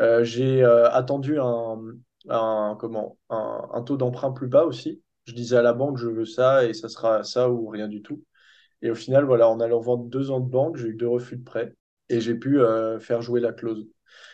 Euh, 0.00 0.25
j'ai 0.25 0.62
euh, 0.64 0.91
attendu 0.91 1.38
un, 1.41 1.79
un, 2.29 2.76
comment, 2.81 3.19
un, 3.31 3.69
un 3.75 3.83
taux 3.83 3.97
d'emprunt 3.99 4.33
plus 4.33 4.49
bas 4.49 4.67
aussi. 4.67 5.02
Je 5.26 5.35
disais 5.35 5.57
à 5.57 5.62
la 5.62 5.75
banque, 5.75 5.99
je 5.99 6.09
veux 6.09 6.26
ça 6.26 6.67
et 6.67 6.75
ça 6.75 6.88
sera 6.88 7.25
ça 7.25 7.50
ou 7.50 7.69
rien 7.69 7.88
du 7.88 8.02
tout. 8.02 8.25
Et 8.83 8.91
au 8.91 8.95
final, 8.97 9.25
voilà, 9.25 9.49
en 9.49 9.61
allant 9.61 9.81
vendre 9.81 10.05
deux 10.07 10.31
ans 10.31 10.41
de 10.41 10.50
banque, 10.50 10.76
j'ai 10.76 10.88
eu 10.88 10.95
deux 10.95 11.09
refus 11.09 11.37
de 11.38 11.45
prêt 11.45 11.75
et 12.11 12.21
j'ai 12.21 12.35
pu 12.37 12.61
euh, 12.61 13.00
faire 13.00 13.23
jouer 13.23 13.41
la 13.41 13.52
clause. 13.52 13.87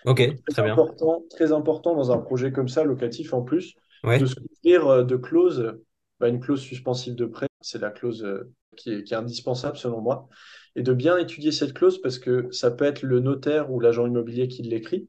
Ok, 0.04 0.20
Donc, 0.26 0.36
très 0.46 0.54
très 0.54 0.62
bien. 0.62 0.82
important, 0.82 1.24
très 1.30 1.52
important 1.52 1.96
dans 1.96 2.12
un 2.12 2.18
projet 2.18 2.52
comme 2.52 2.68
ça, 2.68 2.84
locatif 2.84 3.34
en 3.34 3.42
plus, 3.42 3.74
de 4.16 4.26
se 4.26 4.34
couvrir 4.36 5.06
de 5.06 5.16
clauses, 5.16 5.78
bah, 6.20 6.28
une 6.28 6.40
clause 6.40 6.60
suspensive 6.62 7.14
de 7.16 7.26
prêt, 7.26 7.47
c'est 7.60 7.80
la 7.80 7.90
clause 7.90 8.24
euh, 8.24 8.52
qui 8.76 8.90
est, 8.90 9.12
indispensable 9.12 9.76
selon 9.76 10.00
moi, 10.00 10.28
et 10.76 10.82
de 10.82 10.92
bien 10.92 11.18
étudier 11.18 11.52
cette 11.52 11.74
clause 11.74 12.00
parce 12.00 12.18
que 12.18 12.48
ça 12.52 12.70
peut 12.70 12.84
être 12.84 13.02
le 13.02 13.20
notaire 13.20 13.70
ou 13.72 13.80
l'agent 13.80 14.06
immobilier 14.06 14.48
qui 14.48 14.62
l'écrit, 14.62 15.08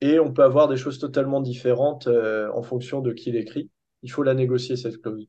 et 0.00 0.18
on 0.20 0.32
peut 0.32 0.42
avoir 0.44 0.68
des 0.68 0.76
choses 0.76 0.98
totalement 0.98 1.40
différentes 1.40 2.06
euh, 2.06 2.50
en 2.54 2.62
fonction 2.62 3.00
de 3.00 3.12
qui 3.12 3.32
l'écrit. 3.32 3.70
Il 4.02 4.10
faut 4.12 4.22
la 4.22 4.34
négocier, 4.34 4.76
cette 4.76 5.02
clause. 5.02 5.26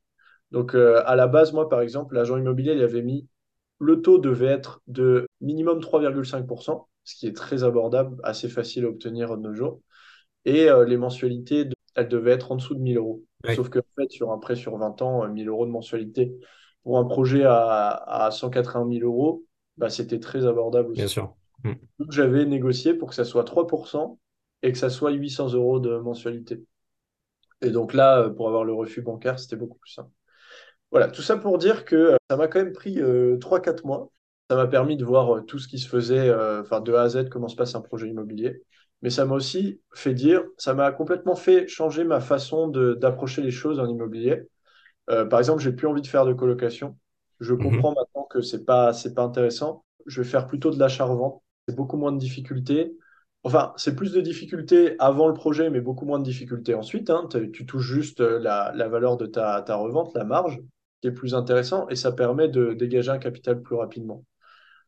Donc, 0.51 0.75
euh, 0.75 1.01
à 1.05 1.15
la 1.15 1.27
base, 1.27 1.53
moi, 1.53 1.69
par 1.69 1.81
exemple, 1.81 2.15
l'agent 2.15 2.37
immobilier, 2.37 2.73
il 2.73 2.83
avait 2.83 3.01
mis 3.01 3.27
le 3.79 4.01
taux 4.01 4.19
devait 4.19 4.47
être 4.47 4.81
de 4.87 5.27
minimum 5.41 5.81
3,5%, 5.81 6.87
ce 7.05 7.15
qui 7.15 7.27
est 7.27 7.35
très 7.35 7.63
abordable, 7.63 8.17
assez 8.23 8.49
facile 8.49 8.85
à 8.85 8.89
obtenir 8.89 9.35
de 9.37 9.41
nos 9.41 9.53
jours. 9.55 9.81
Et 10.45 10.67
les 10.87 10.97
mensualités, 10.97 11.65
de- 11.65 11.75
elles 11.95 12.07
devaient 12.09 12.31
être 12.31 12.51
en 12.51 12.55
dessous 12.55 12.75
de 12.75 12.79
1000 12.81 12.97
euros. 12.97 13.23
ouais, 13.43 13.55
Sauf 13.55 13.69
que, 13.69 13.79
en 13.79 13.83
fait, 13.97 14.09
sur 14.11 14.31
un 14.31 14.37
prêt 14.39 14.55
sur 14.55 14.77
20 14.77 15.01
ans, 15.01 15.23
euh, 15.23 15.29
1000 15.29 15.47
euros 15.49 15.65
de 15.65 15.71
mensualité 15.71 16.33
pour 16.83 16.97
un 16.99 17.05
projet 17.05 17.43
à, 17.43 17.89
à 17.89 18.31
180 18.31 18.85
000 18.85 19.03
euros, 19.03 19.43
bah, 19.77 19.89
c'était 19.89 20.19
très 20.19 20.45
abordable 20.45 20.91
bien 20.93 21.07
aussi. 21.07 21.07
sûr. 21.07 21.35
Hmm. 21.63 21.73
Donc, 21.99 22.11
j'avais 22.11 22.45
négocié 22.45 22.93
pour 22.93 23.09
que 23.09 23.15
ça 23.15 23.25
soit 23.25 23.43
3% 23.43 24.19
et 24.63 24.71
que 24.71 24.77
ça 24.77 24.89
soit 24.89 25.11
800 25.11 25.53
euros 25.53 25.79
de 25.79 25.97
mensualité. 25.97 26.63
Et 27.61 27.71
donc 27.71 27.93
là, 27.93 28.21
euh, 28.23 28.29
pour 28.29 28.47
avoir 28.47 28.63
le 28.63 28.73
refus 28.73 29.01
bancaire, 29.01 29.39
c'était 29.39 29.55
beaucoup 29.55 29.77
plus 29.79 29.91
simple. 29.91 30.11
Voilà, 30.91 31.09
tout 31.09 31.21
ça 31.21 31.37
pour 31.37 31.57
dire 31.57 31.85
que 31.85 31.95
euh, 31.95 32.17
ça 32.29 32.37
m'a 32.37 32.47
quand 32.47 32.59
même 32.63 32.73
pris 32.73 32.99
euh, 33.01 33.37
3-4 33.37 33.85
mois. 33.85 34.11
Ça 34.49 34.55
m'a 34.55 34.67
permis 34.67 34.97
de 34.97 35.05
voir 35.05 35.37
euh, 35.37 35.41
tout 35.41 35.59
ce 35.59 35.67
qui 35.67 35.79
se 35.79 35.87
faisait, 35.87 36.29
euh, 36.29 36.61
enfin 36.61 36.81
de 36.81 36.93
A 36.93 37.03
à 37.03 37.09
Z, 37.09 37.29
comment 37.29 37.47
se 37.47 37.55
passe 37.55 37.75
un 37.75 37.81
projet 37.81 38.07
immobilier. 38.09 38.63
Mais 39.01 39.09
ça 39.09 39.25
m'a 39.25 39.35
aussi 39.35 39.81
fait 39.93 40.13
dire, 40.13 40.43
ça 40.57 40.73
m'a 40.73 40.91
complètement 40.91 41.35
fait 41.35 41.67
changer 41.67 42.03
ma 42.03 42.19
façon 42.19 42.67
d'approcher 42.67 43.41
les 43.41 43.51
choses 43.51 43.79
en 43.79 43.87
immobilier. 43.87 44.43
Euh, 45.09 45.25
par 45.25 45.39
exemple, 45.39 45.61
j'ai 45.61 45.71
plus 45.71 45.87
envie 45.87 46.01
de 46.01 46.07
faire 46.07 46.25
de 46.25 46.33
colocation. 46.33 46.97
Je 47.39 47.53
Mhm. 47.57 47.59
comprends 47.59 47.93
maintenant 47.93 48.25
que 48.29 48.41
c'est 48.41 48.65
pas, 48.65 48.93
c'est 48.93 49.13
pas 49.13 49.23
intéressant. 49.23 49.85
Je 50.05 50.21
vais 50.21 50.27
faire 50.27 50.47
plutôt 50.47 50.71
de 50.71 50.79
l'achat-revente. 50.79 51.41
C'est 51.67 51.75
beaucoup 51.75 51.97
moins 51.97 52.11
de 52.11 52.17
difficultés. 52.19 52.95
Enfin, 53.43 53.73
c'est 53.77 53.95
plus 53.95 54.11
de 54.11 54.21
difficultés 54.21 54.95
avant 54.99 55.27
le 55.27 55.33
projet, 55.33 55.69
mais 55.69 55.81
beaucoup 55.81 56.05
moins 56.05 56.19
de 56.19 56.23
difficultés 56.25 56.75
ensuite. 56.75 57.09
hein. 57.09 57.27
Tu, 57.53 57.65
touches 57.65 57.85
juste 57.85 58.21
euh, 58.21 58.39
la, 58.39 58.71
la 58.75 58.89
valeur 58.89 59.17
de 59.17 59.25
ta, 59.25 59.61
ta 59.61 59.75
revente, 59.75 60.13
la 60.15 60.25
marge, 60.25 60.59
qui 61.01 61.07
est 61.07 61.11
plus 61.11 61.33
intéressant, 61.35 61.87
et 61.89 61.95
ça 61.95 62.11
permet 62.11 62.49
de 62.49 62.73
dégager 62.73 63.11
un 63.11 63.19
capital 63.19 63.61
plus 63.61 63.75
rapidement. 63.75 64.25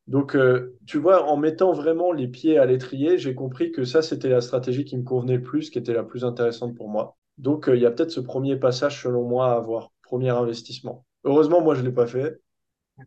Donc, 0.07 0.35
euh, 0.35 0.77
tu 0.87 0.97
vois, 0.97 1.25
en 1.29 1.37
mettant 1.37 1.73
vraiment 1.73 2.11
les 2.11 2.27
pieds 2.27 2.57
à 2.57 2.65
l'étrier, 2.65 3.17
j'ai 3.17 3.35
compris 3.35 3.71
que 3.71 3.83
ça, 3.83 4.01
c'était 4.01 4.29
la 4.29 4.41
stratégie 4.41 4.85
qui 4.85 4.97
me 4.97 5.03
convenait 5.03 5.37
le 5.37 5.43
plus, 5.43 5.69
qui 5.69 5.77
était 5.77 5.93
la 5.93 6.03
plus 6.03 6.25
intéressante 6.25 6.75
pour 6.75 6.89
moi. 6.89 7.17
Donc, 7.37 7.69
euh, 7.69 7.75
il 7.75 7.81
y 7.81 7.85
a 7.85 7.91
peut-être 7.91 8.11
ce 8.11 8.19
premier 8.19 8.55
passage, 8.57 9.01
selon 9.01 9.27
moi, 9.27 9.53
à 9.53 9.55
avoir, 9.55 9.91
premier 10.03 10.29
investissement. 10.29 11.05
Heureusement, 11.23 11.61
moi, 11.61 11.75
je 11.75 11.81
ne 11.81 11.87
l'ai 11.87 11.93
pas 11.93 12.07
fait. 12.07 12.41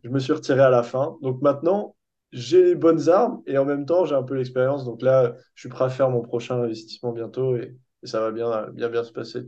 Je 0.03 0.09
me 0.09 0.19
suis 0.19 0.33
retiré 0.33 0.61
à 0.61 0.69
la 0.69 0.83
fin. 0.83 1.17
Donc 1.21 1.41
maintenant, 1.41 1.95
j'ai 2.31 2.63
les 2.63 2.75
bonnes 2.75 3.09
armes 3.09 3.41
et 3.45 3.57
en 3.57 3.65
même 3.65 3.85
temps, 3.85 4.05
j'ai 4.05 4.15
un 4.15 4.23
peu 4.23 4.35
l'expérience. 4.35 4.85
Donc 4.85 5.01
là, 5.01 5.35
je 5.53 5.61
suis 5.61 5.69
prêt 5.69 5.85
à 5.85 5.89
faire 5.89 6.09
mon 6.09 6.21
prochain 6.21 6.61
investissement 6.61 7.11
bientôt 7.11 7.55
et, 7.55 7.77
et 8.03 8.07
ça 8.07 8.19
va 8.19 8.31
bien, 8.31 8.67
bien, 8.73 8.89
bien 8.89 9.03
se 9.03 9.11
passer. 9.11 9.41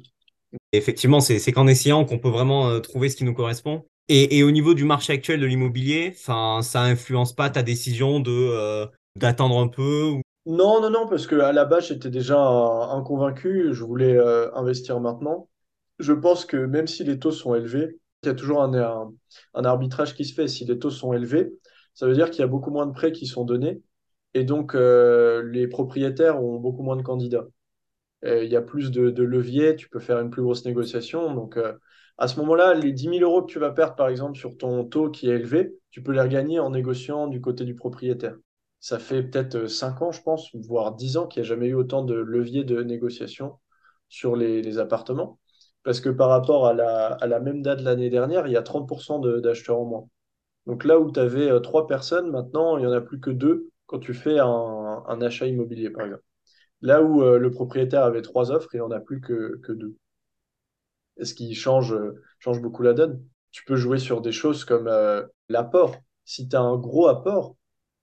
Effectivement, 0.71 1.19
c'est 1.19 1.39
c'est 1.39 1.51
qu'en 1.51 1.67
essayant 1.67 2.05
qu'on 2.05 2.19
peut 2.19 2.29
vraiment 2.29 2.69
euh, 2.69 2.79
trouver 2.79 3.09
ce 3.09 3.17
qui 3.17 3.23
nous 3.23 3.33
correspond. 3.33 3.85
Et, 4.09 4.43
au 4.43 4.51
niveau 4.51 4.73
du 4.73 4.85
marché 4.85 5.11
actuel 5.11 5.41
de 5.41 5.45
l'immobilier, 5.45 6.13
ça 6.13 6.61
influence 6.75 7.33
pas 7.33 7.49
ta 7.49 7.61
décision 7.61 8.19
de 8.21 8.31
euh, 8.31 8.85
d'attendre 9.17 9.59
un 9.59 9.67
peu. 9.67 10.15
Non, 10.45 10.81
non, 10.81 10.89
non, 10.89 11.07
parce 11.09 11.27
que 11.27 11.35
à 11.35 11.51
la 11.51 11.65
base, 11.65 11.87
j'étais 11.87 12.09
déjà 12.09 12.39
un, 12.39 12.97
un 12.97 13.01
convaincu. 13.01 13.73
Je 13.73 13.83
voulais 13.83 14.15
euh, 14.15 14.53
investir 14.55 15.01
maintenant. 15.01 15.49
Je 15.99 16.13
pense 16.13 16.45
que 16.45 16.55
même 16.55 16.87
si 16.87 17.03
les 17.03 17.19
taux 17.19 17.31
sont 17.31 17.53
élevés, 17.53 17.99
il 18.23 18.27
y 18.27 18.29
a 18.29 18.33
toujours 18.33 18.63
un, 18.63 19.11
arbitrage 19.53 20.15
qui 20.15 20.23
se 20.23 20.33
fait. 20.33 20.47
Si 20.47 20.63
les 20.63 20.79
taux 20.79 20.89
sont 20.89 21.11
élevés, 21.11 21.51
ça 21.93 22.07
veut 22.07 22.13
dire 22.13 22.29
qu'il 22.31 22.39
y 22.39 22.43
a 22.43 22.47
beaucoup 22.47 22.71
moins 22.71 22.85
de 22.85 22.93
prêts 22.93 23.11
qui 23.11 23.25
sont 23.25 23.43
donnés 23.43 23.81
et 24.33 24.43
donc 24.43 24.75
euh, 24.75 25.43
les 25.51 25.67
propriétaires 25.67 26.41
ont 26.41 26.59
beaucoup 26.59 26.83
moins 26.83 26.95
de 26.95 27.01
candidats. 27.01 27.47
Il 28.23 28.49
y 28.49 28.55
a 28.55 28.61
plus 28.61 28.91
de, 28.91 29.09
de 29.09 29.23
levier, 29.23 29.75
tu 29.75 29.89
peux 29.89 29.99
faire 29.99 30.19
une 30.19 30.29
plus 30.29 30.41
grosse 30.41 30.65
négociation. 30.65 31.33
Donc, 31.35 31.57
à 32.17 32.27
ce 32.27 32.39
moment-là, 32.39 32.73
les 32.73 32.91
dix 32.91 33.07
mille 33.07 33.23
euros 33.23 33.43
que 33.43 33.51
tu 33.51 33.59
vas 33.59 33.71
perdre, 33.71 33.95
par 33.95 34.09
exemple, 34.09 34.37
sur 34.37 34.57
ton 34.57 34.85
taux 34.85 35.09
qui 35.11 35.29
est 35.29 35.35
élevé, 35.35 35.75
tu 35.91 36.01
peux 36.01 36.11
les 36.11 36.21
regagner 36.21 36.59
en 36.59 36.71
négociant 36.71 37.27
du 37.27 37.41
côté 37.41 37.63
du 37.63 37.75
propriétaire. 37.75 38.35
Ça 38.79 38.99
fait 38.99 39.23
peut-être 39.23 39.55
euh, 39.55 39.67
5 39.67 40.01
ans, 40.01 40.11
je 40.11 40.21
pense, 40.21 40.49
voire 40.55 40.95
10 40.95 41.17
ans 41.17 41.27
qu'il 41.27 41.41
n'y 41.41 41.47
a 41.47 41.49
jamais 41.49 41.67
eu 41.67 41.75
autant 41.75 42.03
de 42.03 42.15
levier 42.15 42.63
de 42.63 42.81
négociation 42.83 43.59
sur 44.09 44.35
les, 44.35 44.79
appartements. 44.79 45.39
Parce 45.83 46.01
que 46.01 46.09
par 46.09 46.29
rapport 46.29 46.67
à 46.67 46.73
la, 46.73 47.39
même 47.39 47.61
date 47.61 47.81
l'année 47.81 48.09
dernière, 48.09 48.47
il 48.47 48.53
y 48.53 48.57
a 48.57 48.61
30% 48.63 49.19
de- 49.19 49.39
d'acheteurs 49.39 49.79
en 49.79 49.85
moins. 49.85 50.07
Donc 50.67 50.85
là 50.85 50.99
où 50.99 51.11
tu 51.11 51.19
avais 51.19 51.49
trois 51.61 51.87
personnes, 51.87 52.31
maintenant, 52.31 52.77
il 52.77 52.81
n'y 52.81 52.87
en 52.87 52.91
a 52.93 53.01
plus 53.01 53.19
que 53.19 53.31
deux 53.31 53.69
quand 53.85 53.99
tu 53.99 54.13
fais 54.13 54.39
un, 54.39 55.21
achat 55.21 55.47
immobilier, 55.47 55.89
par 55.89 56.05
exemple. 56.05 56.23
Là 56.81 57.01
où 57.03 57.23
euh, 57.23 57.39
le 57.39 57.51
propriétaire 57.51 58.03
avait 58.03 58.21
trois 58.21 58.51
offres, 58.51 58.69
il 58.75 58.79
n'en 58.79 58.91
a 58.91 58.99
plus 58.99 59.21
que, 59.21 59.57
que 59.63 59.71
deux. 59.71 59.95
Ce 61.21 61.33
qui 61.33 61.53
change, 61.55 61.93
euh, 61.93 62.21
change 62.39 62.61
beaucoup 62.61 62.83
la 62.83 62.93
donne. 62.93 63.23
Tu 63.51 63.63
peux 63.65 63.75
jouer 63.75 63.99
sur 63.99 64.21
des 64.21 64.31
choses 64.31 64.65
comme 64.65 64.87
euh, 64.87 65.23
l'apport. 65.49 65.95
Si 66.25 66.47
tu 66.47 66.55
as 66.55 66.61
un 66.61 66.77
gros 66.77 67.07
apport 67.07 67.55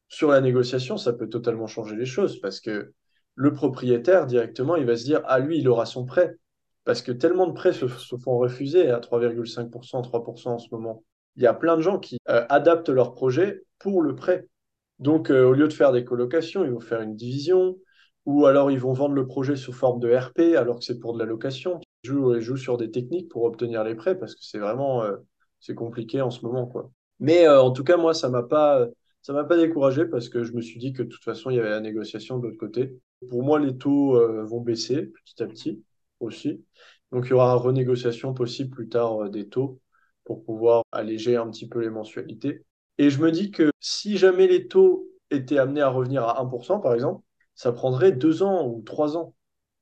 sur 0.08 0.30
la 0.30 0.40
négociation, 0.40 0.96
ça 0.96 1.12
peut 1.12 1.28
totalement 1.28 1.66
changer 1.66 1.96
les 1.96 2.06
choses 2.06 2.40
parce 2.40 2.60
que 2.60 2.92
le 3.34 3.52
propriétaire, 3.52 4.26
directement, 4.26 4.76
il 4.76 4.86
va 4.86 4.96
se 4.96 5.04
dire, 5.04 5.22
ah 5.26 5.38
lui, 5.38 5.58
il 5.58 5.68
aura 5.68 5.86
son 5.86 6.04
prêt. 6.04 6.36
Parce 6.84 7.02
que 7.02 7.12
tellement 7.12 7.46
de 7.46 7.52
prêts 7.52 7.72
se, 7.72 7.86
font 7.86 8.38
refuser 8.38 8.90
à 8.90 9.00
3,5%, 9.00 10.02
3% 10.02 10.48
en 10.48 10.58
ce 10.58 10.68
moment. 10.70 11.02
Il 11.36 11.42
y 11.42 11.46
a 11.46 11.54
plein 11.54 11.76
de 11.76 11.82
gens 11.82 11.98
qui 11.98 12.18
euh, 12.28 12.44
adaptent 12.48 12.90
leur 12.90 13.14
projet 13.14 13.62
pour 13.78 14.02
le 14.02 14.14
prêt. 14.14 14.46
Donc, 15.00 15.30
au 15.30 15.52
lieu 15.52 15.66
de 15.66 15.72
faire 15.72 15.92
des 15.92 16.04
colocations, 16.04 16.64
ils 16.64 16.70
vont 16.70 16.80
faire 16.80 17.00
une 17.00 17.16
division, 17.16 17.76
ou 18.26 18.46
alors 18.46 18.70
ils 18.70 18.78
vont 18.78 18.92
vendre 18.92 19.14
le 19.14 19.26
projet 19.26 19.56
sous 19.56 19.72
forme 19.72 20.00
de 20.00 20.14
RP, 20.14 20.56
alors 20.56 20.78
que 20.78 20.84
c'est 20.84 20.98
pour 20.98 21.14
de 21.14 21.18
la 21.18 21.24
location. 21.24 21.80
Ils 22.04 22.40
jouent 22.40 22.56
sur 22.56 22.76
des 22.76 22.90
techniques 22.90 23.28
pour 23.30 23.44
obtenir 23.44 23.84
les 23.84 23.94
prêts, 23.94 24.18
parce 24.18 24.34
que 24.34 24.44
c'est 24.44 24.58
vraiment 24.58 25.02
euh, 25.04 25.16
c'est 25.60 25.74
compliqué 25.74 26.20
en 26.20 26.30
ce 26.30 26.44
moment, 26.44 26.66
quoi. 26.66 26.90
Mais 27.20 27.46
euh, 27.46 27.62
en 27.62 27.70
tout 27.72 27.84
cas, 27.84 27.96
moi, 27.96 28.14
ça 28.14 28.28
m'a 28.28 28.42
pas, 28.42 28.86
ça 29.22 29.32
m'a 29.32 29.44
pas 29.44 29.56
découragé, 29.56 30.04
parce 30.06 30.28
que 30.28 30.44
je 30.44 30.52
me 30.52 30.60
suis 30.60 30.78
dit 30.78 30.92
que 30.92 31.02
de 31.02 31.08
toute 31.08 31.24
façon, 31.24 31.50
il 31.50 31.56
y 31.56 31.60
avait 31.60 31.70
la 31.70 31.80
négociation 31.80 32.38
de 32.38 32.46
l'autre 32.48 32.58
côté. 32.58 32.98
Pour 33.30 33.42
moi, 33.42 33.58
les 33.58 33.76
taux 33.76 34.16
euh, 34.16 34.44
vont 34.44 34.60
baisser 34.60 35.06
petit 35.24 35.42
à 35.42 35.46
petit 35.46 35.82
aussi. 36.20 36.64
Donc, 37.12 37.26
il 37.26 37.30
y 37.30 37.32
aura 37.32 37.52
une 37.54 37.58
renégociation 37.60 38.34
possible 38.34 38.70
plus 38.70 38.88
tard 38.88 39.24
euh, 39.24 39.28
des 39.30 39.48
taux 39.48 39.80
pour 40.24 40.44
pouvoir 40.44 40.82
alléger 40.92 41.36
un 41.36 41.50
petit 41.50 41.68
peu 41.68 41.80
les 41.80 41.90
mensualités. 41.90 42.64
Et 42.98 43.10
je 43.10 43.20
me 43.20 43.30
dis 43.32 43.50
que 43.50 43.70
si 43.80 44.16
jamais 44.18 44.46
les 44.46 44.68
taux 44.68 45.08
étaient 45.30 45.58
amenés 45.58 45.80
à 45.80 45.88
revenir 45.88 46.24
à 46.24 46.40
1%, 46.40 46.80
par 46.80 46.94
exemple, 46.94 47.22
ça 47.54 47.72
prendrait 47.72 48.12
deux 48.12 48.42
ans 48.42 48.66
ou 48.66 48.82
trois 48.82 49.16
ans. 49.16 49.34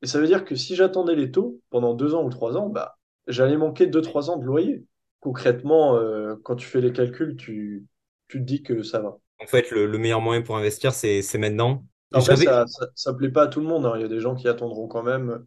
Et 0.03 0.07
ça 0.07 0.21
veut 0.21 0.27
dire 0.27 0.45
que 0.45 0.55
si 0.57 0.75
j'attendais 0.75 1.15
les 1.15 1.31
taux 1.31 1.61
pendant 1.71 1.95
deux 1.95 2.15
ans 2.15 2.25
ou 2.25 2.31
trois 2.31 2.57
ans, 2.57 2.69
bah, 2.69 2.97
j'allais 3.27 3.57
manquer 3.57 3.87
deux, 3.87 4.03
trois 4.03 4.31
ans 4.31 4.37
de 4.37 4.45
loyer. 4.45 4.85
Concrètement, 5.21 5.97
euh, 5.97 6.35
quand 6.43 6.57
tu 6.57 6.67
fais 6.67 6.81
les 6.81 6.93
calculs, 6.93 7.37
tu, 7.37 7.87
tu 8.29 8.39
te 8.39 8.45
dis 8.45 8.63
que 8.63 8.83
ça 8.83 9.01
va. 9.01 9.19
En 9.41 9.47
fait, 9.47 9.71
le, 9.71 9.87
le 9.87 9.99
meilleur 9.99 10.21
moyen 10.21 10.43
pour 10.43 10.57
investir, 10.57 10.93
c'est 10.93 11.23
c'est 11.23 11.39
maintenant. 11.39 11.85
Ça, 12.21 12.65
ça 12.95 13.15
plaît 13.15 13.31
pas 13.31 13.45
à 13.45 13.47
tout 13.47 13.61
le 13.61 13.67
monde, 13.67 13.87
hein. 13.87 13.93
Il 13.97 14.03
y 14.03 14.05
a 14.05 14.09
des 14.09 14.21
gens 14.21 14.35
qui 14.35 14.47
attendront 14.49 14.87
quand 14.87 15.03
même. 15.03 15.47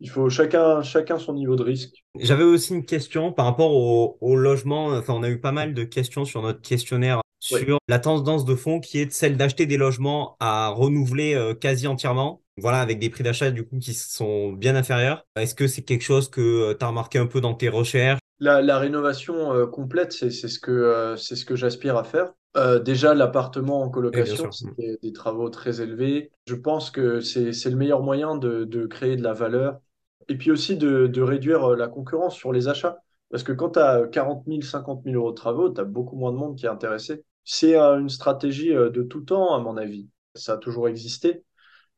Il 0.00 0.08
faut 0.08 0.30
chacun, 0.30 0.82
chacun 0.82 1.18
son 1.18 1.34
niveau 1.34 1.56
de 1.56 1.62
risque. 1.62 2.04
J'avais 2.18 2.44
aussi 2.44 2.72
une 2.74 2.86
question 2.86 3.32
par 3.32 3.44
rapport 3.44 3.72
au, 3.72 4.16
au 4.20 4.36
logement. 4.36 4.86
Enfin, 4.86 5.12
on 5.14 5.22
a 5.22 5.28
eu 5.28 5.40
pas 5.40 5.52
mal 5.52 5.74
de 5.74 5.84
questions 5.84 6.24
sur 6.24 6.40
notre 6.42 6.62
questionnaire 6.62 7.20
Oui. 7.52 7.60
sur 7.60 7.78
la 7.88 7.98
tendance 7.98 8.44
de 8.46 8.54
fond 8.54 8.80
qui 8.80 8.98
est 8.98 9.12
celle 9.12 9.36
d'acheter 9.36 9.66
des 9.66 9.76
logements 9.76 10.36
à 10.40 10.68
renouveler 10.68 11.34
euh, 11.34 11.54
quasi 11.54 11.86
entièrement. 11.86 12.40
Voilà, 12.60 12.80
avec 12.80 12.98
des 12.98 13.10
prix 13.10 13.22
d'achat 13.24 13.50
du 13.50 13.64
coup 13.66 13.78
qui 13.78 13.94
sont 13.94 14.52
bien 14.52 14.76
inférieurs. 14.76 15.26
Est-ce 15.36 15.54
que 15.54 15.66
c'est 15.66 15.82
quelque 15.82 16.02
chose 16.02 16.30
que 16.30 16.72
tu 16.72 16.84
as 16.84 16.88
remarqué 16.88 17.18
un 17.18 17.26
peu 17.26 17.40
dans 17.40 17.54
tes 17.54 17.68
recherches? 17.68 18.20
La, 18.38 18.62
la 18.62 18.78
rénovation 18.78 19.52
euh, 19.52 19.66
complète, 19.66 20.12
c'est 20.12 20.30
ce 20.30 20.58
que, 20.58 20.70
euh, 20.70 21.16
ce 21.16 21.44
que 21.44 21.56
j'aspire 21.56 21.96
à 21.96 22.04
faire. 22.04 22.32
Euh, 22.56 22.78
déjà, 22.80 23.14
l'appartement 23.14 23.82
en 23.82 23.84
bien 23.84 23.90
colocation, 23.90 24.50
c'était 24.50 24.98
des 25.02 25.12
travaux 25.12 25.50
très 25.50 25.82
élevés. 25.82 26.30
Je 26.46 26.54
pense 26.54 26.90
que 26.90 27.20
c'est, 27.20 27.50
le 27.50 27.76
meilleur 27.76 28.02
moyen 28.02 28.36
de, 28.36 28.64
de 28.64 28.86
créer 28.86 29.16
de 29.16 29.22
la 29.22 29.34
valeur 29.34 29.80
et 30.28 30.36
puis 30.36 30.50
aussi 30.50 30.76
de, 30.76 31.06
de 31.06 31.22
réduire 31.22 31.72
euh, 31.72 31.76
la 31.76 31.86
concurrence 31.86 32.34
sur 32.34 32.52
les 32.52 32.66
achats. 32.66 33.02
Parce 33.30 33.42
que 33.42 33.52
quand 33.52 33.70
tu 33.70 33.78
as 33.78 34.08
40 34.10 34.44
000, 34.46 34.62
50 34.62 35.04
000 35.04 35.16
euros 35.16 35.30
de 35.30 35.36
travaux, 35.36 35.70
tu 35.70 35.80
as 35.80 35.84
beaucoup 35.84 36.16
moins 36.16 36.32
de 36.32 36.36
monde 36.36 36.56
qui 36.56 36.66
est 36.66 36.70
intéressé. 36.70 37.24
C'est 37.44 37.76
une 37.76 38.08
stratégie 38.08 38.70
de 38.70 39.02
tout 39.02 39.20
temps, 39.20 39.54
à 39.54 39.60
mon 39.60 39.76
avis. 39.76 40.08
Ça 40.34 40.54
a 40.54 40.56
toujours 40.56 40.88
existé 40.88 41.44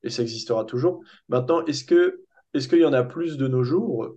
et 0.02 0.10
ça 0.10 0.22
existera 0.22 0.64
toujours. 0.64 1.02
Maintenant, 1.28 1.64
est-ce 1.66 1.84
que 1.84 2.22
est-ce 2.54 2.68
qu'il 2.68 2.80
y 2.80 2.84
en 2.84 2.92
a 2.92 3.02
plus 3.02 3.36
de 3.36 3.48
nos 3.48 3.64
jours? 3.64 4.14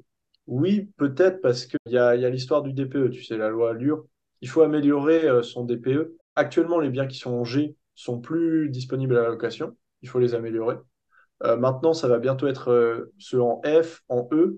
Oui, 0.48 0.90
peut-être 0.98 1.42
parce 1.42 1.66
qu'il 1.66 1.80
y 1.88 1.98
a, 1.98 2.16
y 2.16 2.26
a 2.26 2.30
l'histoire 2.30 2.62
du 2.62 2.74
DPE, 2.74 3.10
tu 3.12 3.24
sais, 3.24 3.38
la 3.38 3.50
loi 3.50 3.72
Allure. 3.72 4.06
Il 4.42 4.50
faut 4.50 4.62
améliorer 4.62 5.28
euh, 5.28 5.42
son 5.42 5.64
DPE. 5.64 6.16
Actuellement, 6.36 6.80
les 6.80 6.90
biens 6.90 7.08
qui 7.08 7.18
sont 7.18 7.32
en 7.32 7.44
G 7.44 7.76
sont 7.96 8.20
plus 8.20 8.70
disponibles 8.70 9.18
à 9.18 9.24
la 9.24 9.30
location. 9.30 9.76
Il 10.02 10.10
faut 10.10 10.20
les 10.20 10.36
améliorer. 10.36 10.76
Euh, 11.44 11.58
maintenant, 11.58 11.94
ça 11.94 12.08
va 12.08 12.20
bientôt 12.20 12.48
être 12.48 12.70
euh, 12.70 13.14
ceux 13.18 13.42
en 13.42 13.62
F, 13.66 14.04
en 14.10 14.28
E, 14.32 14.58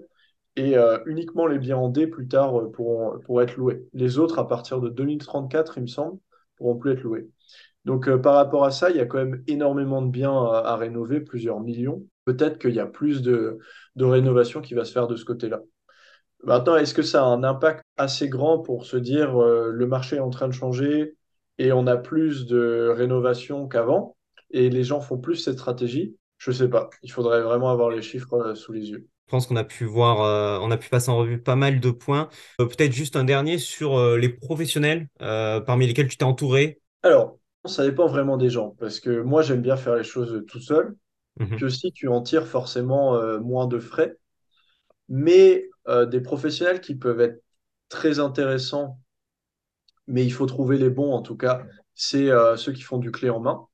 et 0.56 0.76
uniquement 1.06 1.46
les 1.46 1.60
biens 1.60 1.78
en 1.78 1.88
D 1.88 2.08
plus 2.08 2.28
tard 2.28 2.72
pourront, 2.72 3.20
pourront 3.20 3.42
être 3.42 3.58
loués. 3.58 3.86
Les 3.94 4.18
autres, 4.18 4.40
à 4.40 4.48
partir 4.48 4.82
de 4.82 4.90
2034, 4.90 5.78
il 5.78 5.82
me 5.82 5.88
semble, 5.88 6.20
pourront 6.56 6.76
plus 6.76 6.94
être 6.94 7.04
loués. 7.04 7.30
Donc, 7.88 8.14
par 8.18 8.36
rapport 8.36 8.66
à 8.66 8.72
ça, 8.72 8.92
il 8.92 8.98
y 8.98 9.00
a 9.00 9.06
quand 9.06 9.18
même 9.18 9.44
énormément 9.48 10.04
de 10.04 10.12
biens 10.12 10.44
à 10.44 10.76
rénover, 10.76 11.22
plusieurs 11.22 11.60
millions 11.60 12.04
peut-être 12.28 12.60
qu'il 12.60 12.76
y 12.76 12.80
a 12.80 12.86
plus 12.86 13.22
de, 13.22 13.58
rénovation 13.98 14.62
qui 14.62 14.74
va 14.74 14.84
se 14.84 14.92
faire 14.92 15.08
de 15.08 15.16
ce 15.16 15.24
côté-là. 15.24 15.62
Maintenant, 16.44 16.76
est-ce 16.76 16.94
que 16.94 17.02
ça 17.02 17.24
a 17.24 17.26
un 17.26 17.44
impact 17.44 17.84
assez 17.96 18.30
grand 18.30 18.60
pour 18.60 18.86
se 18.86 18.98
dire 18.98 19.42
euh, 19.42 19.72
le 19.72 19.88
marché 19.88 20.18
est 20.18 20.20
en 20.20 20.30
train 20.30 20.48
de 20.48 20.54
changer 20.54 21.16
et 21.58 21.72
on 21.72 21.88
a 21.88 21.98
plus 21.98 22.46
de 22.46 22.94
rénovation 22.96 23.68
qu'avant 23.68 24.16
et 24.52 24.70
les 24.70 24.84
gens 24.84 25.00
font 25.00 25.18
plus 25.18 25.38
cette 25.38 25.58
stratégie? 25.58 26.16
Je 26.38 26.52
ne 26.52 26.56
sais 26.56 26.70
pas. 26.70 26.90
Il 27.02 27.12
faudrait 27.12 27.42
vraiment 27.42 27.72
avoir 27.72 27.90
les 27.90 28.04
chiffres 28.04 28.34
euh, 28.34 28.56
sous 28.56 28.74
les 28.74 28.92
yeux. 28.92 29.08
Je 29.26 29.32
pense 29.32 29.48
qu'on 29.48 29.56
a 29.56 29.64
pu 29.64 29.86
voir, 29.86 30.22
euh, 30.22 30.60
on 30.62 30.70
a 30.70 30.78
pu 30.78 30.90
passer 30.90 31.10
en 31.10 31.18
revue 31.18 31.42
pas 31.42 31.56
mal 31.56 31.80
de 31.80 31.92
points. 31.92 32.30
Peut-être 32.58 32.92
juste 32.92 33.16
un 33.16 33.24
dernier 33.24 33.58
sur 33.58 34.16
les 34.16 34.30
professionnels 34.30 35.08
parmi 35.20 35.88
lesquels 35.88 36.08
tu 36.08 36.18
t'es 36.18 36.24
entouré. 36.24 36.80
Alors, 37.04 37.38
ça 37.66 37.84
dépend 37.84 38.08
vraiment 38.08 38.38
des 38.38 38.50
gens 38.50 38.76
parce 38.80 39.00
que 39.00 39.22
moi 39.22 39.42
j'aime 39.42 39.62
bien 39.62 39.78
faire 39.78 39.96
les 39.96 40.04
choses 40.04 40.44
tout 40.48 40.60
seul. 40.60 40.96
Mhm. 41.40 41.56
Puis 41.56 41.66
aussi, 41.66 41.92
tu 41.92 42.08
en 42.08 42.22
tires 42.22 42.48
forcément 42.48 43.16
euh, 43.16 43.40
moins 43.40 43.68
de 43.68 43.80
frais. 43.80 44.18
Mais 45.10 45.70
euh, 45.88 46.06
des 46.06 46.22
professionnels 46.22 46.82
qui 46.82 46.96
peuvent 46.96 47.22
être 47.22 47.42
très 47.90 48.20
intéressants, 48.20 49.00
mais 50.08 50.26
il 50.26 50.32
faut 50.32 50.46
trouver 50.46 50.78
les 50.78 50.90
bons 50.90 51.14
en 51.14 51.22
tout 51.22 51.38
cas, 51.38 51.66
c'est 51.94 52.30
euh, 52.30 52.58
ceux 52.58 52.74
qui 52.74 52.82
font 52.82 52.98
du 52.98 53.12
clé 53.12 53.30
en 53.30 53.40
main. 53.40 53.66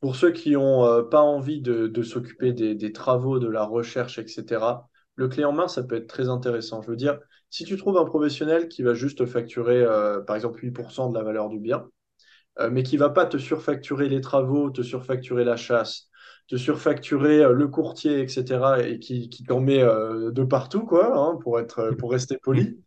Pour 0.00 0.16
ceux 0.16 0.32
qui 0.32 0.50
n'ont 0.52 1.02
pas 1.10 1.22
envie 1.22 1.62
de, 1.62 2.02
s'occuper 2.02 2.52
des, 2.52 2.92
travaux, 2.92 3.38
de 3.38 3.48
la 3.48 3.64
recherche, 3.64 4.18
etc., 4.18 4.86
le 5.14 5.28
clé 5.28 5.46
en 5.46 5.52
main, 5.52 5.66
ça 5.66 5.82
peut 5.82 5.94
être 5.94 6.08
très 6.08 6.28
intéressant. 6.28 6.82
Je 6.82 6.90
veux 6.90 6.96
dire, 6.96 7.18
si 7.48 7.64
tu 7.64 7.78
trouves 7.78 7.96
un 7.96 8.04
professionnel 8.04 8.68
qui 8.68 8.82
va 8.82 8.92
juste 8.92 9.24
facturer, 9.24 9.82
par 10.26 10.36
exemple, 10.36 10.62
8% 10.62 11.08
de 11.08 11.16
la 11.16 11.24
valeur 11.24 11.48
du 11.48 11.58
bien, 11.58 11.88
mais 12.70 12.82
qui 12.82 12.96
va 12.96 13.10
pas 13.10 13.26
te 13.26 13.36
surfacturer 13.36 14.08
les 14.08 14.20
travaux, 14.20 14.70
te 14.70 14.82
surfacturer 14.82 15.44
la 15.44 15.56
chasse, 15.56 16.08
te 16.48 16.56
surfacturer 16.56 17.42
euh, 17.42 17.52
le 17.52 17.68
courtier, 17.68 18.20
etc., 18.20 18.80
et 18.84 18.98
qui, 18.98 19.28
qui 19.28 19.44
t'en 19.44 19.60
met 19.60 19.82
euh, 19.82 20.30
de 20.30 20.44
partout, 20.44 20.84
quoi, 20.84 21.16
hein, 21.16 21.38
pour, 21.42 21.58
être, 21.58 21.90
pour 21.98 22.12
rester 22.12 22.38
poli. 22.38 22.78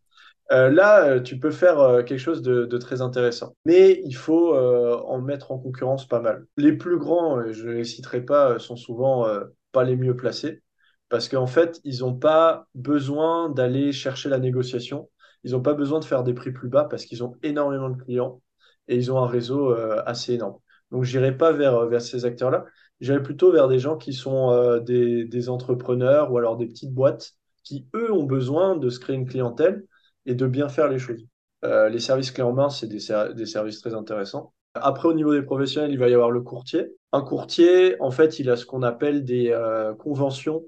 Euh, 0.51 0.69
là, 0.69 1.19
tu 1.19 1.39
peux 1.39 1.51
faire 1.51 2.05
quelque 2.05 2.19
chose 2.19 2.41
de, 2.41 2.65
très 2.77 3.01
intéressant. 3.01 3.53
Mais 3.65 4.01
il 4.05 4.15
faut 4.15 4.55
en 4.55 5.19
mettre 5.19 5.51
en 5.51 5.57
concurrence 5.57 6.07
pas 6.07 6.21
mal. 6.21 6.45
Les 6.55 6.71
plus 6.71 6.97
grands, 6.97 7.51
je 7.51 7.67
ne 7.67 7.73
les 7.73 7.83
citerai 7.83 8.21
pas, 8.21 8.57
sont 8.57 8.77
souvent 8.77 9.27
pas 9.73 9.83
les 9.83 9.97
mieux 9.97 10.15
placés 10.15 10.61
parce 11.09 11.27
qu'en 11.27 11.47
fait, 11.47 11.81
ils 11.83 11.99
n'ont 11.99 12.15
pas 12.15 12.67
besoin 12.75 13.49
d'aller 13.49 13.91
chercher 13.91 14.29
la 14.29 14.39
négociation. 14.39 15.09
Ils 15.43 15.51
n'ont 15.51 15.61
pas 15.61 15.73
besoin 15.73 15.99
de 15.99 16.05
faire 16.05 16.23
des 16.23 16.33
prix 16.33 16.53
plus 16.53 16.69
bas 16.69 16.85
parce 16.85 17.03
qu'ils 17.03 17.25
ont 17.25 17.35
énormément 17.43 17.89
de 17.89 18.01
clients 18.01 18.41
et 18.87 18.95
ils 18.95 19.11
ont 19.11 19.17
un 19.17 19.27
réseau 19.27 19.73
assez 20.05 20.33
énorme. 20.33 20.57
Donc, 20.91 21.03
je 21.03 21.17
n'irai 21.17 21.35
pas 21.35 21.51
vers, 21.51 21.85
vers 21.87 22.01
ces 22.01 22.25
acteurs-là. 22.25 22.65
J'irais 22.99 23.21
plutôt 23.21 23.51
vers 23.51 23.67
des 23.67 23.79
gens 23.79 23.97
qui 23.97 24.13
sont 24.13 24.51
euh, 24.51 24.79
des, 24.79 25.49
entrepreneurs 25.49 26.31
ou 26.31 26.37
alors 26.37 26.57
des 26.57 26.65
petites 26.65 26.93
boîtes 26.93 27.33
qui, 27.63 27.87
eux, 27.95 28.11
ont 28.11 28.23
besoin 28.23 28.75
de 28.75 28.89
se 28.89 28.99
créer 28.99 29.15
une 29.15 29.27
clientèle 29.27 29.85
et 30.25 30.35
de 30.35 30.47
bien 30.47 30.67
faire 30.69 30.87
les 30.87 30.97
choses. 30.97 31.25
Euh, 31.63 31.89
les 31.89 31.99
services 31.99 32.31
clés 32.31 32.43
en 32.43 32.53
main, 32.53 32.69
c'est 32.69 32.87
des, 32.87 32.99
services 32.99 33.81
très 33.81 33.93
intéressants. 33.93 34.53
Après, 34.73 35.07
au 35.07 35.13
niveau 35.13 35.33
des 35.33 35.41
professionnels, 35.41 35.91
il 35.91 35.99
va 35.99 36.09
y 36.09 36.13
avoir 36.13 36.31
le 36.31 36.41
courtier. 36.41 36.87
Un 37.11 37.21
courtier, 37.21 37.99
en 38.01 38.11
fait, 38.11 38.39
il 38.39 38.49
a 38.49 38.55
ce 38.55 38.65
qu'on 38.65 38.83
appelle 38.83 39.23
des 39.23 39.51
euh, 39.51 39.93
conventions 39.93 40.63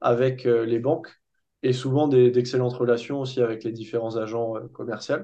avec 0.00 0.44
les 0.44 0.78
banques 0.78 1.08
et 1.62 1.72
souvent 1.72 2.08
d'excellentes 2.08 2.74
relations 2.74 3.20
aussi 3.20 3.40
avec 3.40 3.64
les 3.64 3.72
différents 3.72 4.16
agents 4.16 4.54
commerciaux. 4.74 5.16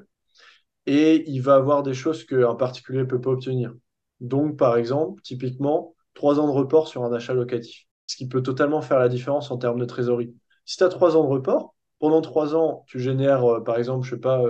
Et 0.86 1.24
il 1.30 1.40
va 1.40 1.54
avoir 1.56 1.82
des 1.82 1.94
choses 1.94 2.24
qu'un 2.24 2.54
particulier 2.54 3.00
ne 3.00 3.04
peut 3.04 3.20
pas 3.20 3.30
obtenir. 3.30 3.74
Donc, 4.20 4.56
par 4.56 4.76
exemple, 4.76 5.22
typiquement, 5.22 5.94
trois 6.14 6.40
ans 6.40 6.46
de 6.46 6.52
report 6.52 6.88
sur 6.88 7.04
un 7.04 7.12
achat 7.12 7.34
locatif, 7.34 7.86
ce 8.06 8.16
qui 8.16 8.28
peut 8.28 8.42
totalement 8.42 8.82
faire 8.82 8.98
la 8.98 9.08
différence 9.08 9.50
en 9.50 9.58
termes 9.58 9.78
de 9.78 9.84
trésorerie. 9.84 10.34
Si 10.64 10.76
tu 10.76 10.84
as 10.84 10.88
trois 10.88 11.16
ans 11.16 11.24
de 11.24 11.28
report, 11.28 11.74
pendant 11.98 12.20
trois 12.22 12.54
ans, 12.56 12.84
tu 12.86 12.98
génères, 13.00 13.44
euh, 13.44 13.60
par 13.60 13.76
exemple, 13.76 14.06
je 14.06 14.14
sais 14.14 14.20
pas, 14.20 14.42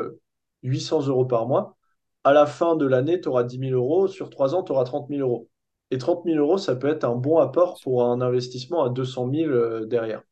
800 0.63 1.03
euh, 1.03 1.09
euros 1.11 1.27
par 1.27 1.47
mois. 1.47 1.77
À 2.25 2.33
la 2.33 2.47
fin 2.47 2.77
de 2.77 2.87
l'année, 2.87 3.21
tu 3.21 3.29
auras 3.29 3.45
10 3.45 3.59
000 3.59 3.73
euros. 3.73 4.09
Sur 4.09 4.31
trois 4.31 4.55
ans, 4.55 4.63
tu 4.63 4.73
auras 4.73 4.85
30 4.85 5.09
000 5.09 5.21
euros. 5.21 5.49
Et 5.91 5.99
30 5.99 6.25
000 6.25 6.39
euros, 6.39 6.59
ça 6.59 6.77
peut 6.77 6.89
être 6.89 7.05
un 7.05 7.17
bon 7.17 7.39
apport 7.39 7.81
pour 7.83 8.05
un 8.05 8.21
investissement 8.21 8.85
à 8.85 8.91
200 8.91 9.31
000 9.33 9.51
euh, 9.51 9.87
derrière. 9.87 10.23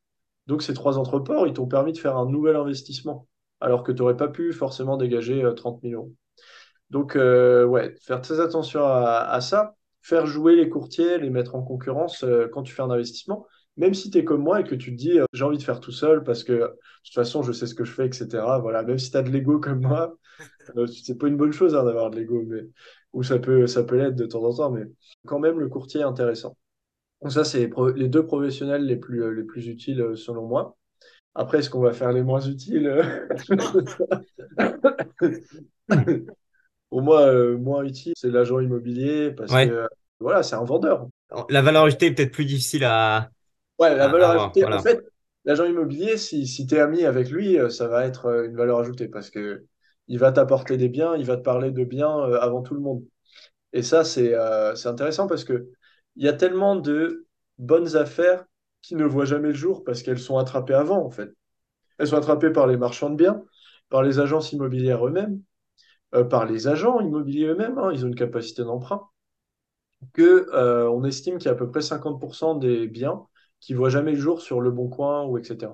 Donc, 0.46 0.62
ces 0.62 0.74
trois 0.74 0.98
entreports, 0.98 1.46
ils 1.46 1.52
t'ont 1.52 1.66
permis 1.66 1.92
de 1.92 1.98
faire 1.98 2.16
un 2.16 2.26
nouvel 2.26 2.56
investissement, 2.56 3.26
alors 3.60 3.82
que 3.82 3.92
tu 3.92 3.98
n'aurais 3.98 4.16
pas 4.16 4.28
pu 4.28 4.52
forcément 4.52 4.96
dégager 4.96 5.42
30 5.56 5.82
000 5.82 5.94
euros. 5.94 6.12
Donc, 6.90 7.14
ouais, 7.16 7.94
faire 8.00 8.20
très 8.20 8.40
attention 8.40 8.82
à 8.84 9.40
ça 9.40 9.74
faire 10.08 10.26
jouer 10.26 10.56
les 10.56 10.68
courtiers, 10.70 11.18
les 11.18 11.28
mettre 11.30 11.54
en 11.54 11.62
concurrence 11.62 12.24
euh, 12.24 12.48
quand 12.48 12.62
tu 12.62 12.72
fais 12.74 12.82
un 12.82 12.90
investissement, 12.90 13.46
même 13.76 13.92
si 13.94 14.10
tu 14.10 14.18
es 14.18 14.24
comme 14.24 14.42
moi 14.42 14.60
et 14.60 14.64
que 14.64 14.74
tu 14.74 14.92
te 14.92 14.96
dis 14.96 15.18
euh, 15.18 15.26
j'ai 15.34 15.44
envie 15.44 15.58
de 15.58 15.62
faire 15.62 15.80
tout 15.80 15.92
seul 15.92 16.24
parce 16.24 16.44
que 16.44 16.52
de 16.52 16.78
toute 17.04 17.14
façon 17.14 17.42
je 17.42 17.52
sais 17.52 17.66
ce 17.66 17.74
que 17.74 17.84
je 17.84 17.92
fais, 17.92 18.06
etc. 18.06 18.58
Voilà, 18.60 18.82
même 18.82 18.98
si 18.98 19.10
tu 19.10 19.16
as 19.18 19.22
de 19.22 19.30
l'ego 19.30 19.58
comme 19.60 19.82
moi, 19.82 20.16
euh, 20.76 20.86
c'est 20.86 21.18
pas 21.18 21.28
une 21.28 21.36
bonne 21.36 21.52
chose 21.52 21.74
hein, 21.74 21.84
d'avoir 21.84 22.10
de 22.10 22.16
l'ego, 22.16 22.42
mais 22.46 22.62
ou 23.12 23.22
ça 23.22 23.38
peut, 23.38 23.66
ça 23.66 23.84
peut 23.84 23.96
l'être 23.96 24.16
de 24.16 24.26
temps 24.26 24.42
en 24.44 24.54
temps, 24.54 24.70
mais 24.70 24.84
quand 25.26 25.38
même 25.38 25.60
le 25.60 25.68
courtier 25.68 26.00
est 26.00 26.04
intéressant. 26.04 26.56
Donc 27.22 27.32
ça, 27.32 27.44
c'est 27.44 27.70
les 27.96 28.08
deux 28.08 28.26
professionnels 28.26 28.86
les 28.86 28.96
plus, 28.96 29.34
les 29.36 29.44
plus 29.44 29.68
utiles 29.68 30.12
selon 30.16 30.46
moi. 30.46 30.77
Après, 31.38 31.58
est-ce 31.58 31.70
qu'on 31.70 31.80
va 31.80 31.92
faire 31.92 32.12
les 32.12 32.22
moins 32.22 32.40
utiles 32.40 32.92
Pour 36.90 37.02
moi, 37.02 37.32
moins 37.56 37.84
utile, 37.84 38.14
c'est 38.16 38.30
l'agent 38.30 38.58
immobilier 38.58 39.30
parce 39.30 39.52
que 39.52 39.86
voilà, 40.18 40.42
c'est 40.42 40.56
un 40.56 40.64
vendeur. 40.64 41.06
La 41.48 41.62
valeur 41.62 41.84
ajoutée 41.84 42.06
est 42.06 42.14
peut-être 42.14 42.32
plus 42.32 42.44
difficile 42.44 42.84
à. 42.84 43.30
Ouais, 43.78 43.94
la 43.94 44.08
valeur 44.08 44.30
ajoutée, 44.30 44.64
en 44.64 44.82
fait, 44.82 45.04
l'agent 45.44 45.64
immobilier, 45.64 46.16
si, 46.16 46.46
si 46.46 46.66
tu 46.66 46.74
es 46.74 46.80
ami 46.80 47.04
avec 47.04 47.30
lui, 47.30 47.58
euh, 47.58 47.70
ça 47.70 47.86
va 47.86 48.04
être 48.04 48.26
euh, 48.26 48.46
une 48.46 48.56
valeur 48.56 48.80
ajoutée 48.80 49.08
parce 49.08 49.30
que 49.30 49.64
il 50.08 50.18
va 50.18 50.32
t'apporter 50.32 50.76
des 50.76 50.88
biens, 50.88 51.14
il 51.16 51.24
va 51.24 51.36
te 51.36 51.42
parler 51.42 51.70
de 51.70 51.84
biens 51.84 52.18
euh, 52.18 52.40
avant 52.40 52.62
tout 52.62 52.74
le 52.74 52.80
monde. 52.80 53.04
Et 53.72 53.82
ça, 53.82 54.02
c'est 54.02 54.32
c'est 54.74 54.88
intéressant 54.88 55.26
parce 55.26 55.44
que 55.44 55.68
il 56.16 56.24
y 56.24 56.28
a 56.28 56.32
tellement 56.32 56.74
de 56.74 57.26
bonnes 57.58 57.96
affaires 57.96 58.46
qui 58.88 58.96
ne 58.96 59.04
voient 59.04 59.26
jamais 59.26 59.48
le 59.48 59.54
jour 59.54 59.84
parce 59.84 60.02
qu'elles 60.02 60.18
sont 60.18 60.38
attrapées 60.38 60.74
avant, 60.74 61.04
en 61.04 61.10
fait. 61.10 61.30
Elles 61.98 62.08
sont 62.08 62.16
attrapées 62.16 62.50
par 62.50 62.66
les 62.66 62.76
marchands 62.76 63.10
de 63.10 63.16
biens, 63.16 63.44
par 63.90 64.02
les 64.02 64.18
agences 64.18 64.52
immobilières 64.52 65.06
eux-mêmes, 65.06 65.42
par 66.30 66.46
les 66.46 66.68
agents 66.68 67.00
immobiliers 67.00 67.48
eux-mêmes. 67.48 67.78
Hein, 67.78 67.90
ils 67.92 68.04
ont 68.04 68.08
une 68.08 68.14
capacité 68.14 68.62
d'emprunt 68.64 69.02
que 70.12 70.46
euh, 70.54 70.88
on 70.90 71.04
estime 71.04 71.38
qu'il 71.38 71.46
y 71.46 71.48
a 71.48 71.52
à 71.52 71.56
peu 71.56 71.70
près 71.70 71.82
50% 71.82 72.58
des 72.58 72.88
biens 72.88 73.26
qui 73.60 73.74
voient 73.74 73.90
jamais 73.90 74.12
le 74.12 74.18
jour 74.18 74.40
sur 74.40 74.60
le 74.60 74.70
bon 74.70 74.88
coin 74.88 75.24
ou 75.24 75.38
etc. 75.38 75.72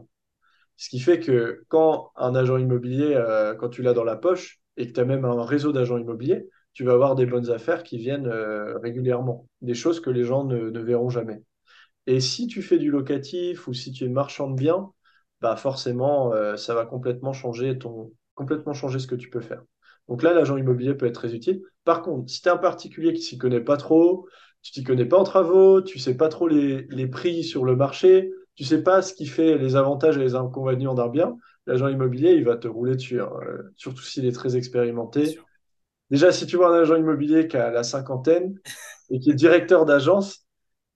Ce 0.76 0.88
qui 0.88 0.98
fait 0.98 1.20
que 1.20 1.64
quand 1.68 2.10
un 2.16 2.34
agent 2.34 2.56
immobilier, 2.56 3.14
euh, 3.14 3.54
quand 3.54 3.68
tu 3.68 3.82
l'as 3.82 3.92
dans 3.92 4.04
la 4.04 4.16
poche 4.16 4.60
et 4.76 4.88
que 4.88 4.92
tu 4.92 5.00
as 5.00 5.04
même 5.04 5.24
un 5.24 5.44
réseau 5.44 5.72
d'agents 5.72 5.98
immobiliers, 5.98 6.48
tu 6.72 6.82
vas 6.82 6.94
avoir 6.94 7.14
des 7.14 7.26
bonnes 7.26 7.50
affaires 7.50 7.84
qui 7.84 7.98
viennent 7.98 8.26
euh, 8.26 8.76
régulièrement, 8.78 9.46
des 9.60 9.74
choses 9.74 10.00
que 10.00 10.10
les 10.10 10.24
gens 10.24 10.44
ne, 10.44 10.80
verront 10.80 11.10
jamais. 11.10 11.42
Et 12.06 12.20
si 12.20 12.46
tu 12.46 12.62
fais 12.62 12.78
du 12.78 12.90
locatif 12.90 13.66
ou 13.66 13.74
si 13.74 13.92
tu 13.92 14.04
es 14.04 14.08
marchand 14.08 14.50
de 14.50 14.56
biens, 14.56 14.92
bah 15.40 15.56
forcément, 15.56 16.32
ça 16.56 16.74
va 16.74 16.86
complètement 16.86 17.32
changer 17.32 17.78
ton, 17.78 18.12
complètement 18.34 18.74
changer 18.74 18.98
ce 18.98 19.06
que 19.06 19.14
tu 19.14 19.30
peux 19.30 19.40
faire. 19.40 19.62
Donc 20.08 20.22
là, 20.22 20.34
l'agent 20.34 20.56
immobilier 20.56 20.94
peut 20.94 21.06
être 21.06 21.14
très 21.14 21.34
utile. 21.34 21.62
Par 21.84 22.02
contre, 22.02 22.30
si 22.30 22.42
tu 22.42 22.48
es 22.48 22.52
un 22.52 22.58
particulier 22.58 23.12
qui 23.12 23.22
s'y 23.22 23.38
connaît 23.38 23.60
pas 23.60 23.76
trop, 23.76 24.28
tu 24.62 24.72
t'y 24.72 24.82
connais 24.82 25.04
pas 25.04 25.18
en 25.18 25.24
travaux, 25.24 25.82
tu 25.82 25.98
sais 25.98 26.16
pas 26.16 26.28
trop 26.28 26.48
les, 26.48 27.06
prix 27.06 27.44
sur 27.44 27.64
le 27.64 27.76
marché, 27.76 28.32
tu 28.54 28.64
sais 28.64 28.82
pas 28.82 29.02
ce 29.02 29.12
qui 29.12 29.26
fait 29.26 29.58
les 29.58 29.76
avantages 29.76 30.16
et 30.16 30.20
les 30.20 30.34
inconvénients 30.34 30.94
d'un 30.94 31.08
bien, 31.08 31.36
l'agent 31.66 31.88
immobilier, 31.88 32.32
il 32.32 32.44
va 32.44 32.56
te 32.56 32.68
rouler 32.68 32.96
dessus, 32.96 33.20
hein. 33.20 33.30
euh, 33.42 33.62
surtout 33.76 34.02
s'il 34.02 34.26
est 34.26 34.32
très 34.32 34.56
expérimenté. 34.56 35.38
Déjà, 36.10 36.32
si 36.32 36.46
tu 36.46 36.56
vois 36.56 36.74
un 36.74 36.80
agent 36.80 36.96
immobilier 36.96 37.46
qui 37.46 37.56
a 37.56 37.70
la 37.70 37.82
cinquantaine 37.82 38.58
et 39.10 39.18
qui 39.18 39.30
est 39.30 39.34
directeur 39.34 39.84
d'agence, 39.84 40.43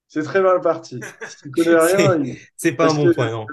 c'est 0.08 0.22
très 0.22 0.40
mal 0.40 0.60
parti. 0.60 1.00
Si 1.28 1.36
tu 1.42 1.50
connais 1.50 1.76
rien, 1.76 2.34
c'est 2.56 2.72
pas 2.72 2.90
un 2.90 2.94
bon 2.94 3.12
point, 3.12 3.30
non. 3.30 3.46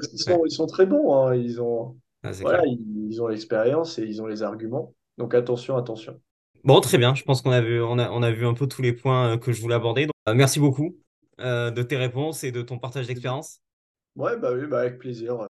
Ils 0.46 0.52
sont, 0.52 0.66
très 0.66 0.86
bons, 0.86 1.14
hein. 1.16 1.36
ils 1.36 1.62
ont, 1.62 1.98
ah, 2.24 2.32
voilà, 2.42 2.64
ils 2.66 3.22
ont 3.22 3.28
l'expérience 3.28 4.00
et 4.00 4.04
ils 4.04 4.22
ont 4.22 4.28
les 4.28 4.42
arguments. 4.42 4.94
Donc 5.18 5.34
attention, 5.34 5.78
attention. 5.78 6.20
Bon, 6.66 6.82
très 6.82 6.98
bien. 6.98 7.14
Je 7.14 7.24
pense 7.24 7.44
qu'on 7.44 7.52
a 7.52 7.62
vu, 7.62 7.80
on 7.82 8.00
a, 8.00 8.10
on 8.10 8.24
a 8.24 8.32
vu 8.32 8.46
un 8.46 8.56
peu 8.56 8.68
tous 8.68 8.82
les 8.82 8.92
points 8.92 9.34
euh, 9.34 9.38
que 9.38 9.52
je 9.52 9.62
voulais 9.62 9.76
aborder. 9.76 10.08
Donc, 10.08 10.16
euh, 10.28 10.34
merci 10.34 10.60
beaucoup 10.60 10.98
euh, 11.40 11.70
de 11.70 11.84
tes 11.84 11.96
réponses 11.96 12.44
et 12.44 12.52
de 12.52 12.64
ton 12.64 12.80
partage 12.80 13.06
d'expérience. 13.06 13.60
Ouais, 14.16 14.36
bah 14.36 14.50
oui, 14.52 14.66
bah 14.66 14.80
avec 14.80 14.98
plaisir. 14.98 15.48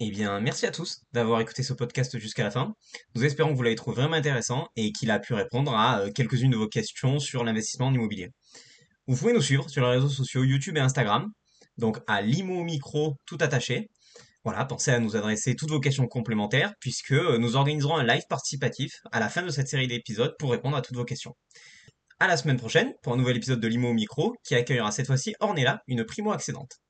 Eh 0.00 0.10
bien, 0.10 0.40
merci 0.40 0.66
à 0.66 0.72
tous 0.72 1.02
d'avoir 1.12 1.40
écouté 1.40 1.62
ce 1.62 1.72
podcast 1.72 2.18
jusqu'à 2.18 2.42
la 2.42 2.50
fin. 2.50 2.74
Nous 3.14 3.24
espérons 3.24 3.52
que 3.52 3.56
vous 3.56 3.62
l'avez 3.62 3.76
trouvé 3.76 3.94
vraiment 4.02 4.16
intéressant 4.16 4.66
et 4.74 4.90
qu'il 4.90 5.08
a 5.12 5.20
pu 5.20 5.34
répondre 5.34 5.72
à 5.72 6.00
euh, 6.00 6.10
quelques-unes 6.10 6.50
de 6.50 6.56
vos 6.56 6.66
questions 6.66 7.20
sur 7.20 7.44
l'investissement 7.44 7.86
en 7.86 7.94
immobilier. 7.94 8.30
Vous 9.06 9.16
pouvez 9.16 9.32
nous 9.32 9.40
suivre 9.40 9.70
sur 9.70 9.82
les 9.82 9.92
réseaux 9.92 10.08
sociaux 10.08 10.42
YouTube 10.42 10.76
et 10.76 10.80
Instagram, 10.80 11.30
donc 11.78 11.98
à 12.08 12.22
Limo 12.22 12.64
Micro 12.64 13.14
tout 13.24 13.38
attaché. 13.40 13.88
Voilà, 14.42 14.64
pensez 14.64 14.90
à 14.90 14.98
nous 14.98 15.14
adresser 15.14 15.54
toutes 15.54 15.70
vos 15.70 15.80
questions 15.80 16.08
complémentaires 16.08 16.72
puisque 16.80 17.12
euh, 17.12 17.38
nous 17.38 17.54
organiserons 17.54 17.96
un 17.96 18.04
live 18.04 18.24
participatif 18.28 18.94
à 19.12 19.20
la 19.20 19.28
fin 19.28 19.42
de 19.42 19.50
cette 19.50 19.68
série 19.68 19.86
d'épisodes 19.86 20.34
pour 20.40 20.50
répondre 20.50 20.76
à 20.76 20.82
toutes 20.82 20.96
vos 20.96 21.04
questions. 21.04 21.36
À 22.18 22.26
la 22.26 22.36
semaine 22.36 22.56
prochaine 22.56 22.92
pour 23.04 23.12
un 23.12 23.16
nouvel 23.16 23.36
épisode 23.36 23.60
de 23.60 23.68
Limo 23.68 23.92
Micro 23.92 24.34
qui 24.42 24.56
accueillera 24.56 24.90
cette 24.90 25.06
fois-ci 25.06 25.36
Ornella, 25.38 25.82
une 25.86 26.04
primo-accédante. 26.04 26.80